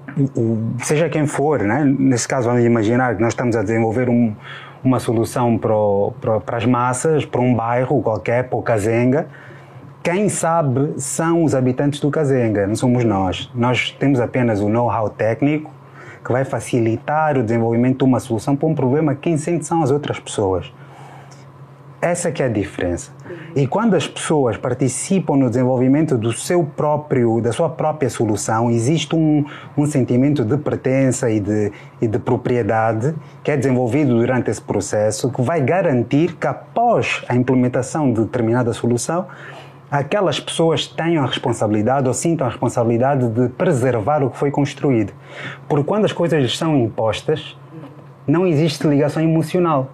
o, 0.41 0.75
seja 0.83 1.09
quem 1.09 1.27
for, 1.27 1.63
né? 1.63 1.85
nesse 1.85 2.29
caso 2.29 2.49
vamos 2.49 2.65
imaginar 2.65 3.17
que 3.17 3.23
nós 3.23 3.33
estamos 3.33 3.57
a 3.57 3.63
desenvolver 3.63 4.09
um, 4.09 4.35
uma 4.85 5.01
solução 5.01 5.57
para, 5.57 5.75
para, 6.21 6.41
para 6.41 6.57
as 6.59 6.67
massas, 6.67 7.25
para 7.25 7.41
um 7.41 7.55
bairro 7.55 8.03
qualquer, 8.03 8.49
para 8.49 8.59
o 8.59 8.63
Kazenga. 8.63 9.27
Quem 10.03 10.29
sabe 10.29 10.93
são 10.99 11.43
os 11.43 11.55
habitantes 11.55 11.99
do 11.99 12.11
Kazenga, 12.11 12.67
não 12.67 12.77
somos 12.77 13.03
nós. 13.05 13.51
Nós 13.55 13.91
temos 13.91 14.21
apenas 14.21 14.61
o 14.61 14.69
know-how 14.69 15.09
técnico 15.09 15.73
que 16.23 16.33
vai 16.33 16.45
facilitar 16.45 17.39
o 17.39 17.43
desenvolvimento 17.43 17.99
de 17.99 18.05
uma 18.05 18.21
solução 18.21 18.55
para 18.55 18.69
um 18.69 18.75
problema 18.75 19.15
que 19.15 19.23
quem 19.23 19.37
sente 19.37 19.67
são 19.67 19.83
as 19.83 19.91
outras 19.91 20.19
pessoas. 20.19 20.73
Essa 22.05 22.31
que 22.31 22.43
é 22.43 22.47
a 22.47 22.49
diferença. 22.51 23.11
E 23.57 23.67
quando 23.67 23.95
as 23.95 24.07
pessoas 24.07 24.59
participam 24.59 25.37
no 25.37 25.49
desenvolvimento 25.49 26.19
do 26.19 26.35
seu 26.35 26.63
próprio, 26.63 27.41
da 27.41 27.51
sua 27.51 27.71
própria 27.71 28.11
solução, 28.11 28.71
existe 28.71 29.17
um, 29.17 29.43
um 29.75 29.87
sentimento 29.87 30.45
de 30.45 30.59
pertença 30.59 31.31
e 31.31 31.41
de, 31.41 31.73
e 32.03 32.07
de 32.07 32.19
propriedade 32.19 33.15
que 33.43 33.51
é 33.51 33.57
desenvolvido 33.57 34.19
durante 34.19 34.51
esse 34.51 34.61
processo, 34.61 35.31
que 35.31 35.41
vai 35.41 35.63
garantir 35.63 36.35
que 36.35 36.47
após 36.47 37.25
a 37.27 37.35
implementação 37.35 38.13
de 38.13 38.21
determinada 38.21 38.71
solução, 38.75 39.27
aquelas 39.91 40.39
pessoas 40.39 40.87
tenham 40.87 41.25
a 41.25 41.27
responsabilidade 41.27 42.07
ou 42.07 42.13
sintam 42.13 42.47
a 42.47 42.51
responsabilidade 42.51 43.27
de 43.31 43.49
preservar 43.49 44.23
o 44.23 44.29
que 44.29 44.37
foi 44.37 44.51
construído. 44.51 45.15
Porque 45.67 45.85
quando 45.87 46.05
as 46.05 46.13
coisas 46.13 46.55
são 46.59 46.77
impostas, 46.77 47.57
não 48.27 48.47
existe 48.47 48.87
ligação 48.87 49.23
emocional. 49.23 49.89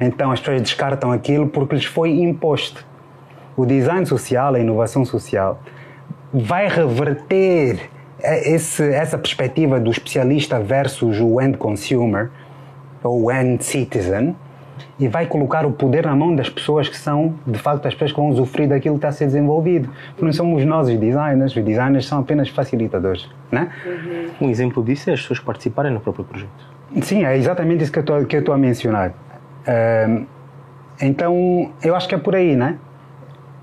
Então 0.00 0.30
as 0.30 0.40
pessoas 0.40 0.62
descartam 0.62 1.12
aquilo 1.12 1.46
porque 1.48 1.74
lhes 1.74 1.84
foi 1.84 2.10
imposto. 2.10 2.84
O 3.56 3.64
design 3.64 4.04
social, 4.04 4.54
a 4.54 4.60
inovação 4.60 5.04
social, 5.04 5.60
vai 6.32 6.68
reverter 6.68 7.88
esse, 8.22 8.82
essa 8.82 9.16
perspectiva 9.16 9.80
do 9.80 9.90
especialista 9.90 10.60
versus 10.60 11.20
o 11.20 11.40
end 11.40 11.56
consumer 11.56 12.30
ou 13.02 13.24
o 13.24 13.32
end 13.32 13.64
citizen 13.64 14.34
e 14.98 15.08
vai 15.08 15.26
colocar 15.26 15.66
o 15.66 15.72
poder 15.72 16.06
na 16.06 16.16
mão 16.16 16.34
das 16.34 16.48
pessoas 16.48 16.88
que 16.88 16.96
são, 16.96 17.34
de 17.46 17.58
facto, 17.58 17.86
as 17.86 17.94
pessoas 17.94 18.12
que 18.12 18.16
vão 18.18 18.28
usufruir 18.28 18.68
daquilo 18.68 18.94
que 18.94 18.98
está 18.98 19.08
a 19.08 19.12
ser 19.12 19.26
desenvolvido. 19.26 19.90
Porque 20.10 20.24
não 20.24 20.32
somos 20.32 20.64
nós 20.64 20.88
os 20.88 20.98
designers, 20.98 21.54
os 21.54 21.64
designers 21.64 22.06
são 22.06 22.20
apenas 22.20 22.48
facilitadores. 22.48 23.28
Né? 23.50 23.70
Um 24.40 24.48
exemplo 24.48 24.82
disso 24.82 25.10
é 25.10 25.12
as 25.12 25.20
pessoas 25.20 25.40
participarem 25.40 25.92
no 25.92 26.00
próprio 26.00 26.24
projeto. 26.24 26.76
Sim, 27.02 27.24
é 27.24 27.36
exatamente 27.36 27.84
isso 27.84 27.92
que 27.92 27.98
eu 27.98 28.40
estou 28.40 28.54
a 28.54 28.58
mencionar. 28.58 29.12
Uh, 29.66 30.26
então, 31.00 31.72
eu 31.82 31.94
acho 31.94 32.08
que 32.08 32.14
é 32.14 32.18
por 32.18 32.34
aí, 32.34 32.56
né? 32.56 32.78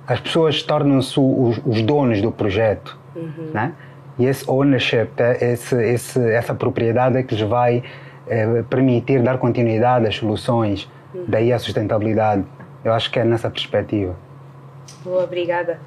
As 0.06 0.20
pessoas 0.20 0.62
tornam-se 0.62 1.20
os, 1.20 1.62
os, 1.66 1.82
donos 1.82 2.22
do 2.22 2.32
projeto, 2.32 2.98
uhum. 3.16 3.52
né? 3.54 3.74
E 4.20 4.26
esse 4.26 4.48
ownership, 4.50 5.10
esse, 5.42 5.76
esse, 5.76 6.20
essa 6.32 6.54
propriedade 6.54 7.18
é 7.18 7.24
que 7.24 7.34
lhes 7.34 7.48
vai 7.48 7.82
eh, 8.28 8.64
permitir 8.70 9.24
dar 9.24 9.40
continuidade 9.40 10.06
às 10.06 10.16
soluções, 10.16 10.88
uhum. 11.16 11.26
daí 11.28 11.52
a 11.52 11.58
sustentabilidade. 11.58 12.44
Eu 12.84 12.94
acho 12.94 13.10
que 13.10 13.18
é 13.18 13.24
nessa 13.24 13.50
perspectiva. 13.50 14.16
Boa, 15.04 15.24
obrigada. 15.24 15.80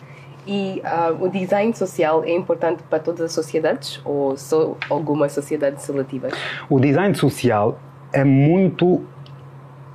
E 0.47 0.83
uh, 0.85 1.25
o 1.25 1.29
design 1.29 1.75
social 1.75 2.23
é 2.25 2.33
importante 2.33 2.83
para 2.85 2.99
todas 3.01 3.21
as 3.21 3.33
sociedades 3.33 4.01
ou 4.05 4.37
só 4.37 4.77
algumas 4.89 5.33
sociedades 5.33 5.83
seletivas? 5.83 6.33
O 6.71 6.79
design 6.79 7.15
social 7.15 7.79
é 8.13 8.23
muito 8.23 9.03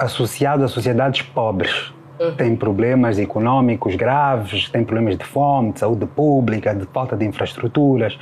associado 0.02 0.64
a 0.64 0.68
sociedades 0.68 1.22
pobres. 1.22 1.94
Uhum. 2.20 2.36
Tem 2.36 2.56
problemas 2.56 3.18
econômicos 3.18 3.96
graves, 3.96 4.70
tem 4.70 4.84
problemas 4.84 5.18
de 5.18 5.26
fome, 5.26 5.74
de 5.74 5.80
saúde 5.80 6.06
pública, 6.06 6.74
de 6.74 6.86
falta 6.86 7.16
de 7.16 7.26
infraestruturas, 7.26 8.18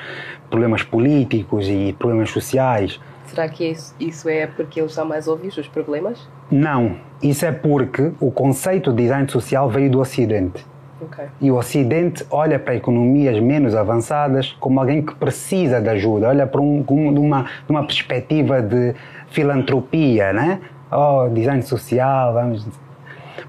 problemas 0.50 0.84
políticos 0.84 1.68
e 1.68 1.96
problemas 1.98 2.30
sociais. 2.30 3.00
Será 3.26 3.48
que 3.48 3.76
isso 4.00 4.30
é 4.30 4.48
porque 4.48 4.80
eles 4.80 4.94
são 4.94 5.06
mais 5.06 5.28
óbvios, 5.28 5.58
os 5.58 5.68
problemas? 5.68 6.28
Não. 6.50 6.96
Isso 7.22 7.46
é 7.46 7.52
porque 7.52 8.12
o 8.20 8.32
conceito 8.32 8.92
de 8.92 9.04
design 9.04 9.30
social 9.30 9.70
veio 9.70 9.92
do 9.92 10.00
Ocidente. 10.00 10.66
Okay. 11.02 11.26
E 11.40 11.52
o 11.52 11.56
Ocidente 11.56 12.26
olha 12.30 12.60
para 12.60 12.76
economias 12.76 13.40
menos 13.40 13.76
avançadas 13.76 14.56
como 14.60 14.80
alguém 14.80 15.02
que 15.02 15.16
precisa 15.16 15.80
de 15.80 15.90
ajuda, 15.90 16.28
olha 16.28 16.46
para 16.46 16.60
um, 16.60 16.84
uma, 16.90 17.46
uma 17.70 17.84
perspectiva 17.86 18.62
de 18.62 18.94
filantropia, 19.30 20.34
né? 20.34 20.60
Oh, 20.91 21.29
design 21.29 21.62
social, 21.62 22.34
vamos. 22.34 22.67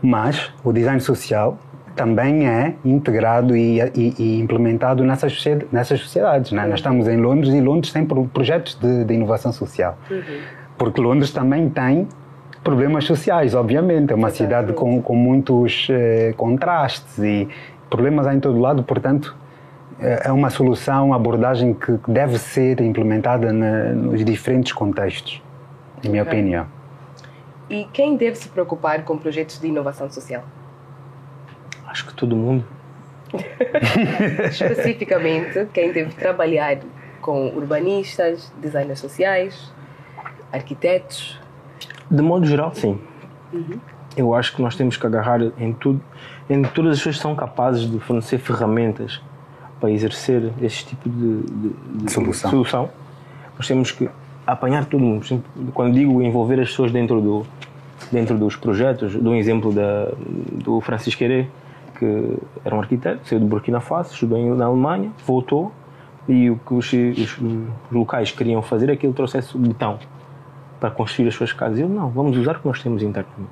Mas 0.03 0.51
o 0.65 0.73
design 0.73 1.01
social 1.01 1.59
também 1.97 2.49
é 2.49 2.75
integrado 2.85 3.57
e, 3.57 3.81
e, 3.95 4.15
e 4.19 4.41
implementado 4.41 5.05
nessas, 5.05 5.43
nessas 5.71 6.01
sociedades. 6.01 6.53
Né? 6.53 6.63
Uhum. 6.63 6.71
Nós 6.71 6.79
estamos 6.79 7.09
em 7.09 7.17
Londres 7.17 7.53
e 7.53 7.61
Londres 7.61 7.93
tem 7.93 8.07
projetos 8.07 8.75
de, 8.77 9.05
de 9.05 9.15
inovação 9.15 9.53
social. 9.53 9.99
Uhum. 10.11 10.23
Porque 10.79 11.01
Londres 11.01 11.31
também 11.31 11.69
tem 11.69 12.09
problemas 12.65 13.05
sociais, 13.05 13.55
obviamente. 13.55 14.13
É 14.13 14.17
uma 14.17 14.31
cidade 14.31 14.73
com, 14.73 15.03
com 15.03 15.15
muitos 15.15 15.89
eh, 15.91 16.33
contrastes 16.37 17.19
e 17.19 17.49
problemas 17.91 18.27
em 18.29 18.41
todo 18.41 18.59
lado, 18.59 18.83
portanto, 18.83 19.37
é, 20.01 20.29
é 20.29 20.33
uma 20.33 20.49
solução, 20.49 21.09
uma 21.09 21.17
abordagem 21.17 21.75
que 21.75 21.99
deve 22.09 22.39
ser 22.39 22.81
implementada 22.81 23.53
na, 23.53 23.91
nos 23.91 24.25
diferentes 24.25 24.73
contextos, 24.73 25.43
na 26.03 26.11
minha 26.11 26.23
okay. 26.23 26.41
opinião. 26.41 26.80
E 27.71 27.85
quem 27.93 28.17
deve 28.17 28.35
se 28.35 28.49
preocupar 28.49 29.05
com 29.05 29.17
projetos 29.17 29.61
de 29.61 29.69
inovação 29.69 30.11
social? 30.11 30.43
Acho 31.87 32.05
que 32.05 32.15
todo 32.15 32.35
mundo. 32.35 32.65
Especificamente, 34.51 35.67
quem 35.73 35.93
deve 35.93 36.13
trabalhar 36.15 36.79
com 37.21 37.47
urbanistas, 37.49 38.53
designers 38.61 38.99
sociais, 38.99 39.73
arquitetos? 40.53 41.39
De 42.11 42.21
modo 42.21 42.45
geral, 42.45 42.75
sim. 42.75 43.01
Uhum. 43.53 43.79
Eu 44.17 44.35
acho 44.35 44.57
que 44.57 44.61
nós 44.61 44.75
temos 44.75 44.97
que 44.97 45.07
agarrar 45.07 45.41
em 45.57 45.73
tudo, 45.73 46.03
em 46.49 46.63
todas 46.63 46.93
as 46.93 46.99
pessoas 46.99 47.17
que 47.17 47.23
são 47.23 47.37
capazes 47.37 47.89
de 47.89 48.01
fornecer 48.01 48.39
ferramentas 48.39 49.23
para 49.79 49.93
exercer 49.93 50.53
esse 50.61 50.85
tipo 50.85 51.09
de, 51.09 51.43
de, 51.43 51.69
de 52.05 52.13
solução. 52.13 52.51
solução. 52.51 52.91
Nós 53.57 53.69
temos 53.69 53.93
que 53.93 54.11
apanhar 54.53 54.85
todo 54.87 55.01
mundo. 55.01 55.25
Quando 55.75 55.95
digo 55.95 56.23
envolver 56.23 56.61
as 56.61 56.69
pessoas 56.71 56.93
dentro, 56.93 57.21
do, 57.21 57.47
dentro 58.11 58.37
dos 58.39 58.57
projetos, 58.57 59.15
dou 59.15 59.33
um 59.33 59.37
exemplo 59.37 59.73
da, 59.73 60.09
do 60.65 60.81
Francisco 60.81 61.23
Heré, 61.23 61.47
que 61.99 62.39
era 62.65 62.75
um 62.75 62.81
arquiteto, 62.81 63.29
saiu 63.29 63.41
do 63.41 63.47
Burkina 63.47 63.81
Faso, 63.81 64.13
estudou 64.13 64.39
na 64.57 64.65
Alemanha, 64.65 65.11
voltou 65.27 65.73
e 66.29 66.51
o 66.51 66.57
que 66.57 66.75
os, 66.75 66.93
os, 66.93 67.39
locais 67.91 68.31
queriam 68.31 68.63
fazer 68.63 68.89
é 68.91 68.97
que 68.97 69.07
ele 69.07 69.13
trouxesse 69.13 69.57
o 69.57 69.59
betão 69.59 69.99
para 70.79 70.91
construir 70.91 71.29
as 71.29 71.35
suas 71.35 71.53
casas. 71.53 71.79
E 71.79 71.83
eu, 71.83 71.89
não, 71.89 72.09
vamos 72.09 72.37
usar 72.37 72.57
o 72.57 72.61
que 72.61 72.67
nós 72.67 72.83
temos 72.83 73.03
internamente. 73.03 73.51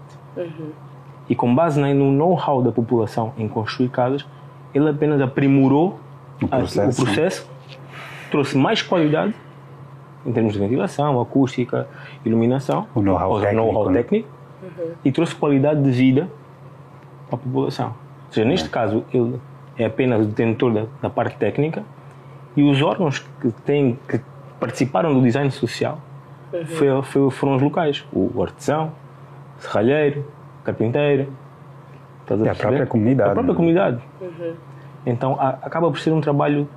E 1.28 1.34
com 1.34 1.54
base 1.54 1.80
né, 1.80 1.92
no 1.92 2.10
know-how 2.10 2.62
da 2.62 2.72
população 2.72 3.32
em 3.36 3.46
construir 3.48 3.88
casas, 3.90 4.24
ele 4.72 4.88
apenas 4.88 5.20
aprimorou 5.20 5.98
O 6.42 6.46
a- 6.46 6.58
processo. 6.58 7.02
o 7.02 7.04
processo, 7.04 7.50
trouxe 8.30 8.56
mais 8.56 8.80
qualidade 8.80 9.34
em 10.26 10.32
termos 10.32 10.52
de 10.52 10.58
ventilação, 10.58 11.20
acústica, 11.20 11.86
iluminação, 12.24 12.86
O 12.94 13.00
know-how 13.02 13.40
técnico, 13.40 13.56
know-how 13.66 13.90
né? 13.90 14.02
técnico, 14.02 14.28
e 15.04 15.12
trouxe 15.12 15.34
qualidade 15.34 15.82
de 15.82 15.90
vida 15.90 16.28
para 17.28 17.36
a 17.38 17.42
população. 17.42 17.88
Ou 18.26 18.32
seja, 18.32 18.46
neste 18.48 18.68
caso, 18.68 19.04
ele 19.12 19.40
é 19.78 19.84
apenas 19.86 20.22
o 20.24 20.28
detentor 20.28 20.72
da, 20.72 20.86
da 21.00 21.08
parte 21.10 21.36
técnica 21.36 21.82
e 22.56 22.62
os 22.68 22.82
órgãos 22.82 23.20
que, 23.40 23.50
têm, 23.64 23.98
que 24.08 24.20
participaram 24.58 25.14
do 25.14 25.22
design 25.22 25.50
social 25.50 25.98
foi- 26.66 27.02
foi- 27.02 27.30
foram 27.30 27.56
os 27.56 27.62
locais. 27.62 28.04
O 28.12 28.42
artesão, 28.42 28.90
o 29.58 29.62
serralheiro, 29.62 30.24
o 30.60 30.64
carpinteiro. 30.64 31.32
Estás 32.22 32.40
E 32.40 32.42
a 32.42 32.46
perceber? 32.46 32.60
própria 32.68 32.86
comunidade, 32.86 33.30
A 33.30 33.32
própria 33.32 33.52
né? 33.52 33.56
comunidade. 33.56 34.02
Então 35.06 35.36
a- 35.40 35.58
acaba 35.62 35.88
por 35.90 35.98
ser 36.00 36.12
um 36.12 36.20
trabalho 36.20 36.68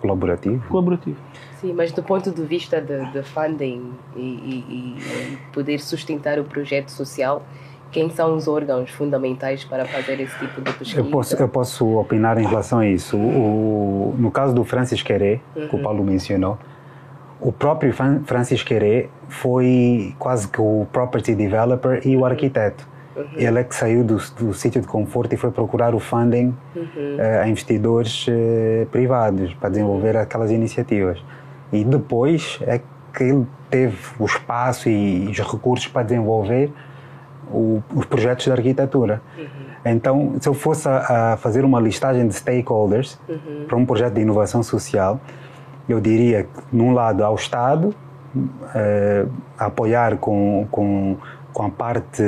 Colaborativo. 0.00 0.62
colaborativo. 0.68 1.16
Sim, 1.64 1.72
mas 1.72 1.90
do 1.92 2.02
ponto 2.02 2.30
de 2.30 2.42
vista 2.42 2.78
de, 2.78 3.06
de 3.10 3.22
funding 3.22 3.90
e, 4.14 4.20
e- 4.20 4.64
e 4.68 5.38
poder 5.50 5.80
sustentar 5.80 6.38
o 6.38 6.44
projeto 6.44 6.90
social, 6.90 7.42
quem 7.90 8.10
são 8.10 8.36
os 8.36 8.46
órgãos 8.46 8.90
fundamentais 8.90 9.64
para 9.64 9.86
fazer 9.86 10.20
esse 10.20 10.36
tipo 10.38 10.60
de 10.60 10.70
pesquisa? 10.74 11.00
Eu 11.00 11.06
posso, 11.06 11.34
eu 11.36 11.48
posso 11.48 11.98
opinar 11.98 12.36
em 12.36 12.46
relação 12.46 12.80
a 12.80 12.86
isso. 12.86 13.16
O, 13.16 14.14
no 14.18 14.30
caso 14.30 14.54
do 14.54 14.62
Francis 14.62 15.00
Queré, 15.02 15.40
que 15.54 15.74
o 15.74 15.78
Paulo 15.78 16.04
mencionou, 16.04 16.58
o 17.40 17.50
próprio 17.50 17.94
Fran- 17.94 18.20
Francis 18.26 18.62
Queré 18.62 19.08
foi 19.30 20.14
quase 20.18 20.46
que 20.48 20.60
o 20.60 20.86
property 20.92 21.34
developer 21.34 22.06
e 22.06 22.14
o 22.14 22.26
arquiteto. 22.26 22.86
Ele 23.36 23.60
é 23.60 23.64
que 23.64 23.74
saiu 23.74 24.04
do, 24.04 24.16
do 24.38 24.52
sítio 24.52 24.82
de 24.82 24.86
conforto 24.86 25.32
e 25.32 25.36
foi 25.38 25.50
procurar 25.50 25.94
o 25.94 25.98
funding 26.00 26.54
eh, 27.16 27.40
a 27.42 27.48
investidores 27.48 28.26
eh, 28.28 28.86
privados 28.92 29.54
para 29.54 29.70
desenvolver 29.70 30.14
aquelas 30.16 30.50
iniciativas. 30.50 31.22
E 31.74 31.84
depois 31.84 32.58
é 32.62 32.80
que 33.12 33.22
ele 33.24 33.46
teve 33.70 33.96
o 34.18 34.24
espaço 34.24 34.88
e 34.88 35.26
os 35.28 35.38
recursos 35.40 35.86
para 35.88 36.02
desenvolver 36.02 36.72
o- 37.50 37.82
os 37.94 38.04
projetos 38.06 38.44
de 38.44 38.52
arquitetura. 38.52 39.20
Então, 39.86 40.34
se 40.40 40.48
eu 40.48 40.54
fosse 40.54 40.88
a, 40.88 41.32
a 41.34 41.36
fazer 41.36 41.64
uma 41.64 41.78
listagem 41.80 42.26
de 42.26 42.34
stakeholders 42.34 43.18
para 43.66 43.76
um 43.76 43.84
projeto 43.84 44.14
de 44.14 44.20
inovação 44.22 44.62
social, 44.62 45.20
eu 45.88 46.00
diria 46.00 46.44
que, 46.44 46.48
num 46.72 46.92
lado, 46.94 47.22
ao 47.22 47.34
Estado, 47.34 47.94
eh, 48.74 49.26
apoiar 49.58 50.16
com, 50.16 50.66
com, 50.70 51.16
com 51.52 51.62
a 51.64 51.68
parte 51.70 52.22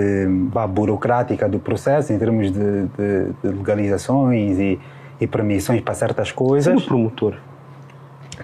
vá, 0.52 0.66
burocrática 0.66 1.48
do 1.48 1.58
processo, 1.58 2.12
em 2.12 2.18
termos 2.18 2.50
de, 2.52 2.82
de- 2.82 3.32
de 3.42 3.48
legalizações 3.48 4.58
e, 4.58 4.78
e 5.20 5.26
permissões 5.26 5.80
para 5.80 5.94
certas 5.94 6.30
coisas 6.30 6.82
o 6.82 6.86
promotor. 6.86 7.34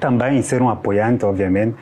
Também 0.00 0.40
ser 0.42 0.60
um 0.62 0.68
apoiante, 0.68 1.24
obviamente. 1.24 1.76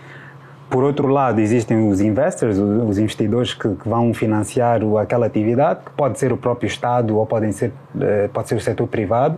Por 0.69 0.85
outro 0.85 1.09
lado, 1.09 1.41
existem 1.41 1.89
os 1.89 2.01
investors, 2.01 2.57
os 2.59 2.97
investidores 2.97 3.53
que, 3.55 3.69
que 3.75 3.89
vão 3.89 4.15
financiar 4.15 4.85
o- 4.85 4.99
aquela 4.99 5.27
atividade, 5.27 5.81
que 5.85 5.91
pode 5.93 6.17
ser 6.19 6.33
o 6.33 6.37
próprio 6.37 6.69
Estado 6.69 7.17
ou 7.19 7.27
podem 7.27 7.51
ser, 7.51 7.73
eh, 8.01 8.29
pode 8.33 8.49
ser 8.49 8.55
o 8.55 8.61
setor 8.61 8.87
privado, 8.87 9.37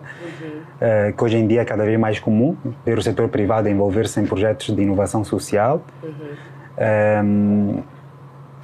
eh, 0.79 1.15
que 1.17 1.25
hoje 1.25 1.39
em 1.39 1.47
dia 1.47 1.63
é 1.63 1.65
cada 1.65 1.85
vez 1.85 1.99
mais 1.99 2.21
comum 2.21 2.55
ver 2.85 2.99
o 2.99 3.03
setor 3.03 3.29
privado 3.29 3.67
envolver-se 3.69 4.21
em 4.21 4.27
projetos 4.27 4.75
de 4.77 4.83
inovação 4.83 5.25
social. 5.25 5.81
Ehm, 6.77 7.79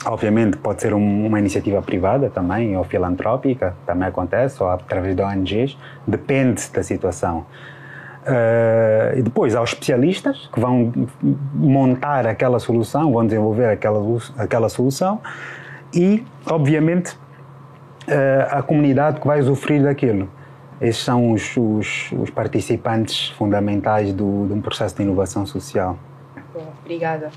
obviamente 0.04 0.56
pode 0.58 0.80
ser 0.82 0.92
um- 0.94 1.26
uma 1.26 1.38
iniciativa 1.38 1.80
privada 1.82 2.28
também, 2.28 2.76
ou 2.76 2.84
filantrópica, 2.84 3.74
também 3.86 4.08
acontece, 4.08 4.62
ou 4.62 4.68
através 4.68 5.16
de 5.16 5.22
ONGs, 5.22 5.78
depende 6.06 6.62
da 6.72 6.82
situação. 6.82 7.46
Eh, 8.30 9.14
e 9.16 9.22
depois 9.22 9.54
há 9.54 9.62
os 9.62 9.70
especialistas 9.70 10.50
que 10.52 10.60
vão 10.60 10.92
montar 11.54 12.26
aquela 12.26 12.58
solução, 12.58 13.10
vão 13.10 13.24
desenvolver 13.24 13.70
aquela, 13.70 14.00
aquela 14.36 14.68
solução 14.68 15.20
e, 15.94 16.22
obviamente, 16.46 17.18
eh, 18.06 18.46
a 18.50 18.60
comunidade 18.60 19.18
que 19.20 19.26
vai 19.26 19.40
usufruir 19.40 19.82
daquilo. 19.82 20.28
Esses 20.78 21.02
são 21.02 21.32
os, 21.32 21.56
os, 21.56 22.12
os 22.12 22.28
participantes 22.28 23.30
fundamentais 23.30 24.12
do, 24.12 24.46
de 24.46 24.52
um 24.52 24.60
processo 24.60 24.94
de 24.96 25.02
inovação 25.02 25.46
social. 25.46 25.98
Bom, 26.52 26.70
Obrigada. 26.82 27.30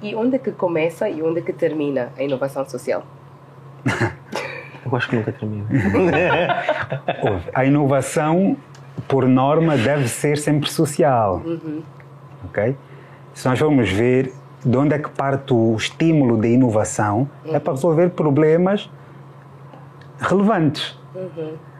E 0.00 0.14
onde 0.14 0.36
é 0.36 0.38
que 0.38 0.52
começa 0.52 1.08
e 1.08 1.22
onde 1.22 1.40
é 1.40 1.42
que 1.42 1.52
termina 1.52 2.12
a 2.16 2.22
inovação 2.22 2.68
social? 2.68 3.02
Eu 4.84 4.96
acho 4.96 5.08
que 5.08 5.16
nunca 5.16 5.32
termina. 5.32 5.66
A 7.52 7.64
inovação, 7.64 8.56
por 9.08 9.26
norma, 9.28 9.76
deve 9.76 10.08
ser 10.08 10.38
sempre 10.38 10.70
social. 10.70 11.42
Ok? 12.46 12.76
Se 13.34 13.46
nós 13.48 13.58
formos 13.58 13.90
ver 13.90 14.32
de 14.64 14.76
onde 14.76 14.94
é 14.94 14.98
que 14.98 15.10
parte 15.10 15.52
o 15.52 15.74
estímulo 15.76 16.40
de 16.40 16.48
inovação, 16.48 17.28
é 17.46 17.58
para 17.60 17.72
resolver 17.74 18.10
problemas 18.10 18.90
relevantes. 20.18 20.98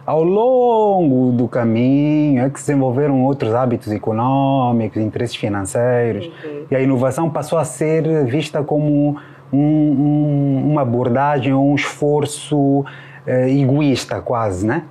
Ao 0.04 0.22
longo 0.22 1.32
do 1.32 1.48
caminho 1.48 2.44
é 2.44 2.50
que 2.50 2.60
se 2.60 2.66
desenvolveram 2.68 3.24
outros 3.24 3.52
hábitos 3.54 3.90
econômicos, 3.90 5.02
interesses 5.02 5.34
financeiros, 5.34 6.30
e 6.70 6.76
a 6.76 6.80
inovação 6.80 7.28
passou 7.28 7.58
a 7.58 7.64
ser 7.64 8.24
vista 8.26 8.62
como 8.62 9.16
um- 9.52 9.58
um- 9.58 10.70
uma 10.72 10.82
abordagem 10.82 11.52
um 11.54 11.74
esforço 11.74 12.84
eh, 13.26 13.50
egoísta, 13.50 14.20
quase, 14.20 14.64
né? 14.64 14.84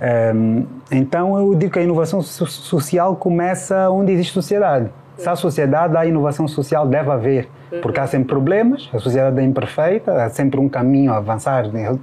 Ehm, 0.00 0.64
então 0.90 1.38
eu 1.38 1.54
digo 1.54 1.72
que 1.72 1.78
a 1.78 1.82
inovação 1.82 2.22
so- 2.22 2.46
social 2.46 3.16
começa 3.16 3.88
onde 3.90 4.12
existe 4.12 4.32
sociedade. 4.32 4.90
Se 5.16 5.28
há 5.28 5.34
sociedade, 5.34 5.96
há 5.96 6.04
inovação 6.04 6.46
social, 6.46 6.86
deve 6.86 7.10
haver. 7.10 7.48
Porque 7.82 7.98
há 7.98 8.06
sempre 8.06 8.28
problemas, 8.28 8.88
a 8.92 8.98
sociedade 8.98 9.40
é 9.40 9.42
imperfeita, 9.42 10.24
há 10.24 10.28
sempre 10.28 10.60
um 10.60 10.68
caminho 10.68 11.12
a 11.12 11.16
avançar 11.16 11.64
em 11.66 11.98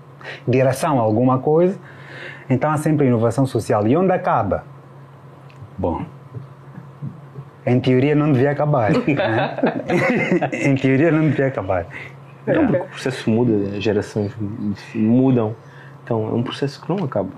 direção 0.48 1.00
a 1.00 1.04
alguma 1.04 1.40
coisa. 1.40 1.78
Então 2.50 2.70
há 2.72 2.78
sempre 2.78 3.08
inovação 3.08 3.46
social. 3.46 3.88
E 3.88 3.96
onde 3.96 4.12
acaba? 4.12 4.64
Bom, 5.78 6.04
em 7.66 7.80
teoria 7.80 8.16
não 8.16 8.32
devia 8.32 8.52
acabar. 8.52 8.92
né? 9.08 9.58
em 10.52 10.76
teoria 10.76 11.12
não 11.12 11.22
devia 11.30 11.48
acabar. 11.48 11.86
Não, 12.46 12.68
porque 12.68 12.82
o 12.82 12.86
processo 12.88 13.30
muda, 13.30 13.78
as 13.78 13.84
gerações 13.84 14.34
mudam. 14.94 15.56
Então 16.04 16.28
é 16.28 16.34
um 16.34 16.44
processo 16.44 16.82
que 16.82 16.90
não 16.90 17.06
acaba. 17.06 17.30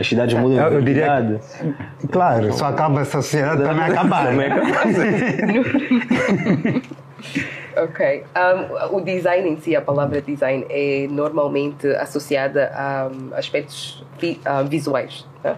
As 0.00 0.08
cidades 0.08 0.34
mudam 0.34 0.56
Eu- 0.66 0.72
eu 0.72 0.80
de 0.80 0.86
diria. 0.86 1.40
Claro, 2.10 2.52
só 2.54 2.66
acaba 2.66 3.04
se 3.04 3.16
a 3.16 3.22
sociedade 3.22 3.62
também 3.62 3.84
acabar. 3.84 4.26
Também. 4.26 4.50
Ok. 7.76 8.24
Um, 8.90 8.96
o 8.96 9.00
design 9.00 9.48
em 9.48 9.56
si, 9.60 9.76
a 9.76 9.80
palavra 9.80 10.20
design, 10.20 10.66
é 10.70 11.06
normalmente 11.08 11.86
associada 11.96 12.70
a 12.74 13.08
aspectos 13.36 14.04
vi- 14.18 14.40
visuais. 14.68 15.26
né? 15.44 15.56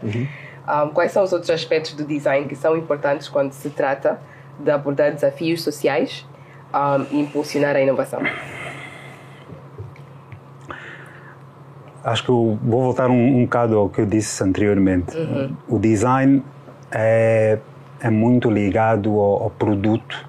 Um, 0.69 0.89
quais 0.91 1.13
são 1.13 1.23
os 1.25 1.33
outros 1.33 1.51
aspectos 1.51 1.93
do 1.95 2.05
design 2.05 2.47
que 2.47 2.55
são 2.57 2.77
importantes 2.77 3.29
quando 3.29 3.53
se 3.53 3.71
trata 3.71 4.19
de 4.59 4.71
abordar 4.71 5.13
desafios 5.13 5.63
sociais 5.63 6.27
um, 6.75 7.17
e 7.17 7.21
impulsionar 7.21 7.77
a 7.77 7.81
inovação? 7.81 8.21
Acho 12.05 12.25
que 12.25 12.31
eu 12.31 12.59
vou 12.62 12.83
voltar 12.83 13.11
um, 13.11 13.38
um 13.38 13.45
bocado 13.45 13.79
ao 13.79 13.88
que 13.88 14.01
eu 14.01 14.07
disse 14.07 14.43
anteriormente. 14.43 15.17
O 15.69 15.79
design 15.79 16.43
é, 16.91 17.59
é 18.01 18.11
muito 18.11 18.51
ligado 18.51 19.11
ao, 19.19 19.45
ao 19.45 19.51
produto 19.51 20.29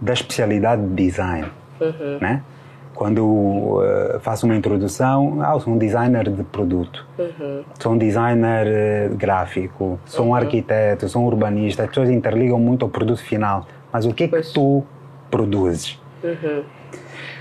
da 0.00 0.12
especialidade 0.12 0.82
de 0.82 0.94
design. 0.94 1.48
Né? 2.20 2.42
Quando 2.94 3.18
eu 3.18 3.82
eh, 3.82 4.18
faço 4.20 4.46
uma 4.46 4.54
introdução, 4.54 5.40
ah, 5.42 5.58
sou 5.58 5.74
um 5.74 5.78
designer 5.78 6.30
de 6.30 6.44
produto, 6.44 7.04
sou 7.80 7.92
um 7.92 7.98
designer 7.98 8.66
eh, 8.68 9.08
gráfico, 9.16 9.98
sou 10.06 10.26
um 10.26 10.34
arquiteto, 10.34 11.08
sou 11.08 11.22
um 11.22 11.26
urbanista. 11.26 11.82
As 11.82 11.88
pessoas 11.88 12.08
interligam 12.08 12.58
muito 12.60 12.84
ao 12.84 12.88
produto 12.88 13.20
final. 13.20 13.66
Mas 13.92 14.06
o 14.06 14.14
que 14.14 14.24
é 14.24 14.28
que 14.28 14.42
tu 14.52 14.84
produzes? 15.28 16.00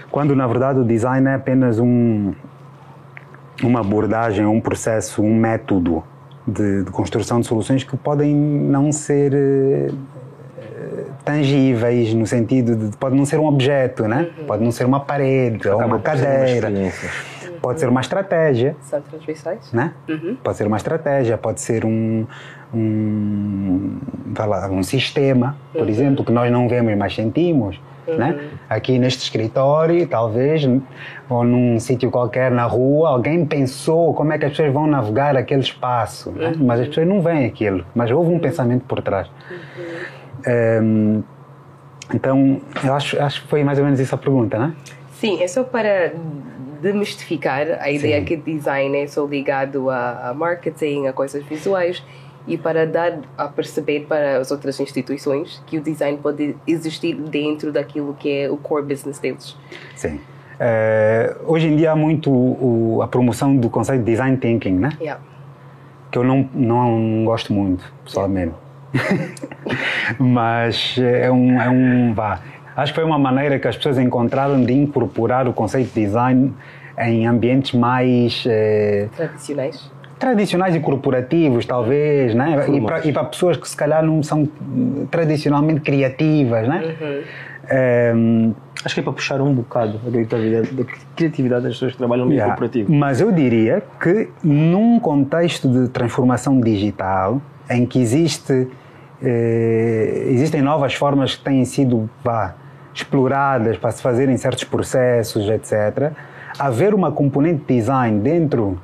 Quando 0.09 0.35
na 0.35 0.47
verdade 0.47 0.79
o 0.79 0.83
design 0.83 1.27
é 1.27 1.35
apenas 1.35 1.79
um, 1.79 2.33
uma 3.61 3.81
abordagem, 3.81 4.45
um 4.45 4.59
processo, 4.59 5.21
um 5.21 5.35
método 5.35 6.03
de, 6.47 6.83
de 6.83 6.91
construção 6.91 7.39
de 7.39 7.47
soluções 7.47 7.83
que 7.83 7.95
podem 7.95 8.33
não 8.35 8.91
ser 8.91 9.33
eh, 9.33 9.91
tangíveis 11.23 12.13
no 12.13 12.25
sentido 12.25 12.75
de 12.75 12.97
pode 12.97 13.15
não 13.15 13.25
ser 13.25 13.39
um 13.39 13.45
objeto, 13.45 14.07
né? 14.07 14.29
Pode 14.47 14.63
não 14.63 14.71
ser 14.71 14.85
uma 14.85 14.99
parede 14.99 15.67
ou 15.67 15.77
uma 15.77 15.85
uma 15.85 15.99
cadeira, 15.99 16.69
experiência. 16.69 17.09
pode 17.61 17.79
ser 17.79 17.87
uma 17.89 18.01
estratégia, 18.01 18.75
né? 19.71 19.93
Pode 20.43 20.57
ser 20.57 20.67
uma 20.67 20.77
estratégia, 20.77 21.37
pode 21.37 21.61
ser 21.61 21.85
um 21.85 22.25
um, 22.73 23.99
lá, 24.37 24.67
um 24.69 24.81
sistema, 24.81 25.55
por 25.71 25.87
exemplo, 25.87 26.25
que 26.25 26.31
nós 26.31 26.51
não 26.51 26.67
vemos 26.67 26.97
mas 26.97 27.13
sentimos. 27.13 27.79
Né? 28.07 28.49
Aqui 28.69 28.99
neste 28.99 29.23
escritório, 29.23 30.05
talvez, 30.07 30.67
ou 31.29 31.43
num 31.43 31.79
sítio 31.79 32.11
qualquer 32.11 32.51
na 32.51 32.65
rua, 32.65 33.09
alguém 33.09 33.45
pensou 33.45 34.13
como 34.13 34.33
é 34.33 34.37
que 34.37 34.45
as 34.45 34.51
pessoas 34.51 34.73
vão 34.73 34.87
navegar 34.87 35.37
aquele 35.37 35.61
espaço, 35.61 36.31
né? 36.31 36.53
mas 36.57 36.81
as 36.81 36.87
pessoas 36.87 37.07
não 37.07 37.21
veem 37.21 37.45
aquilo, 37.45 37.85
mas 37.95 38.11
houve 38.11 38.33
um 38.33 38.39
pensamento 38.39 38.83
por 38.85 39.01
trás. 39.01 39.29
Um, 40.47 41.23
então, 42.13 42.61
eu 42.83 42.93
acho, 42.93 43.21
acho 43.21 43.41
que 43.43 43.47
foi 43.47 43.63
mais 43.63 43.79
ou 43.79 43.85
menos 43.85 43.99
essa 43.99 44.15
a 44.15 44.17
pergunta, 44.17 44.57
né? 44.57 44.73
Sim, 45.13 45.41
é 45.41 45.47
só 45.47 45.63
para 45.63 46.11
demistificar 46.81 47.65
a 47.79 47.89
ideia 47.89 48.19
Sim. 48.19 48.25
que 48.25 48.35
design 48.35 48.97
é 48.97 49.07
só 49.07 49.25
ligado 49.25 49.89
a, 49.89 50.29
a 50.29 50.33
marketing, 50.33 51.07
a 51.07 51.13
coisas 51.13 51.41
visuais 51.45 52.03
e 52.47 52.57
para 52.57 52.85
dar 52.85 53.19
a 53.37 53.47
perceber 53.47 54.01
para 54.07 54.37
as 54.37 54.51
outras 54.51 54.79
instituições 54.79 55.61
que 55.65 55.77
o 55.77 55.81
design 55.81 56.17
pode 56.21 56.55
existir 56.67 57.15
dentro 57.15 57.71
daquilo 57.71 58.13
que 58.19 58.29
é 58.43 58.49
o 58.49 58.57
core 58.57 58.85
business 58.85 59.17
deles. 59.19 59.55
Sim. 59.95 60.19
Eh, 60.59 61.35
hoje 61.45 61.67
em 61.67 61.75
dia 61.75 61.91
há 61.91 61.95
muito 61.95 62.29
o- 62.31 63.01
a 63.01 63.07
promoção 63.07 63.55
do 63.55 63.69
conceito 63.69 63.99
de 64.03 64.11
design 64.11 64.37
thinking, 64.37 64.73
né? 64.73 64.89
Yeah. 64.99 65.21
que 66.11 66.17
eu 66.19 66.23
não, 66.23 66.47
não 66.53 67.25
gosto 67.25 67.51
muito, 67.51 67.83
pessoalmente. 68.05 68.53
Mas 70.19 70.95
é 70.99 71.31
um, 71.31 71.59
é 71.61 71.69
um. 71.69 72.13
Vá. 72.13 72.39
Acho 72.75 72.91
que 72.93 72.99
foi 72.99 73.03
uma 73.03 73.17
maneira 73.19 73.57
que 73.59 73.67
as 73.67 73.75
pessoas 73.77 73.97
encontraram 73.97 74.63
de 74.63 74.73
incorporar 74.73 75.47
o 75.47 75.53
conceito 75.53 75.93
de 75.93 76.05
design 76.05 76.53
em 76.99 77.25
ambientes 77.27 77.71
mais 77.73 78.43
eh, 78.47 79.07
Tradicionais. 79.15 79.91
Tradicionais 80.23 80.73
e 80.73 80.79
corporativos, 80.79 81.65
talvez, 81.65 82.33
né? 82.33 82.51
E 82.51 82.53
para, 82.53 82.65
Formais. 82.65 83.05
e 83.05 83.11
para 83.11 83.23
pessoas 83.25 83.57
que 83.57 83.67
se 83.67 83.75
calhar 83.75 84.01
não 84.01 84.23
são 84.23 84.47
tradicionalmente 85.11 85.81
criativas, 85.81 86.65
né? 86.65 86.95
Ehm, 87.69 88.51
Acho 88.85 88.95
que 88.95 88.99
é 88.99 89.03
para 89.03 89.13
puxar 89.13 89.39
um 89.41 89.53
bocado 89.53 89.97
a 90.05 90.11
criatividade, 90.11 90.71
da 90.73 90.83
criatividade 91.15 91.63
das 91.63 91.73
pessoas 91.73 91.91
que 91.93 91.97
trabalham 91.97 92.25
no 92.25 92.29
meio 92.29 92.39
Yeah. 92.39 92.53
corporativo. 92.53 92.93
Mas 92.93 93.21
eu 93.21 93.31
diria 93.31 93.81
que 94.01 94.29
num 94.43 94.99
contexto 94.99 95.69
de 95.69 95.87
transformação 95.89 96.59
digital, 96.59 97.41
em 97.69 97.85
que 97.85 98.01
existe, 98.01 98.67
eh, 99.21 100.25
existem 100.31 100.61
novas 100.61 100.93
formas 100.95 101.35
que 101.35 101.43
têm 101.45 101.63
sido 101.63 102.09
exploradas 102.93 103.77
para 103.77 103.91
se 103.91 104.01
fazerem 104.01 104.35
certos 104.35 104.65
processos, 104.65 105.49
etc., 105.49 106.11
haver 106.59 106.93
uma 106.93 107.09
componente 107.11 107.61
de 107.65 107.75
design 107.75 108.19
dentro 108.19 108.77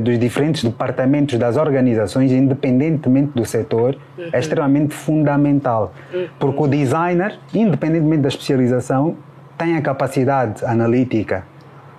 dos 0.00 0.18
diferentes 0.18 0.62
departamentos 0.62 1.36
das 1.38 1.56
organizações, 1.56 2.30
independentemente 2.32 3.32
do 3.34 3.44
setor, 3.44 3.96
é 4.32 4.38
extremamente 4.38 4.94
fundamental. 4.94 5.92
Porque 6.38 6.62
o 6.62 6.66
designer, 6.68 7.38
independentemente 7.52 8.22
da 8.22 8.28
especialização, 8.28 9.16
tem 9.58 9.76
a 9.76 9.82
capacidade 9.82 10.64
analítica 10.64 11.44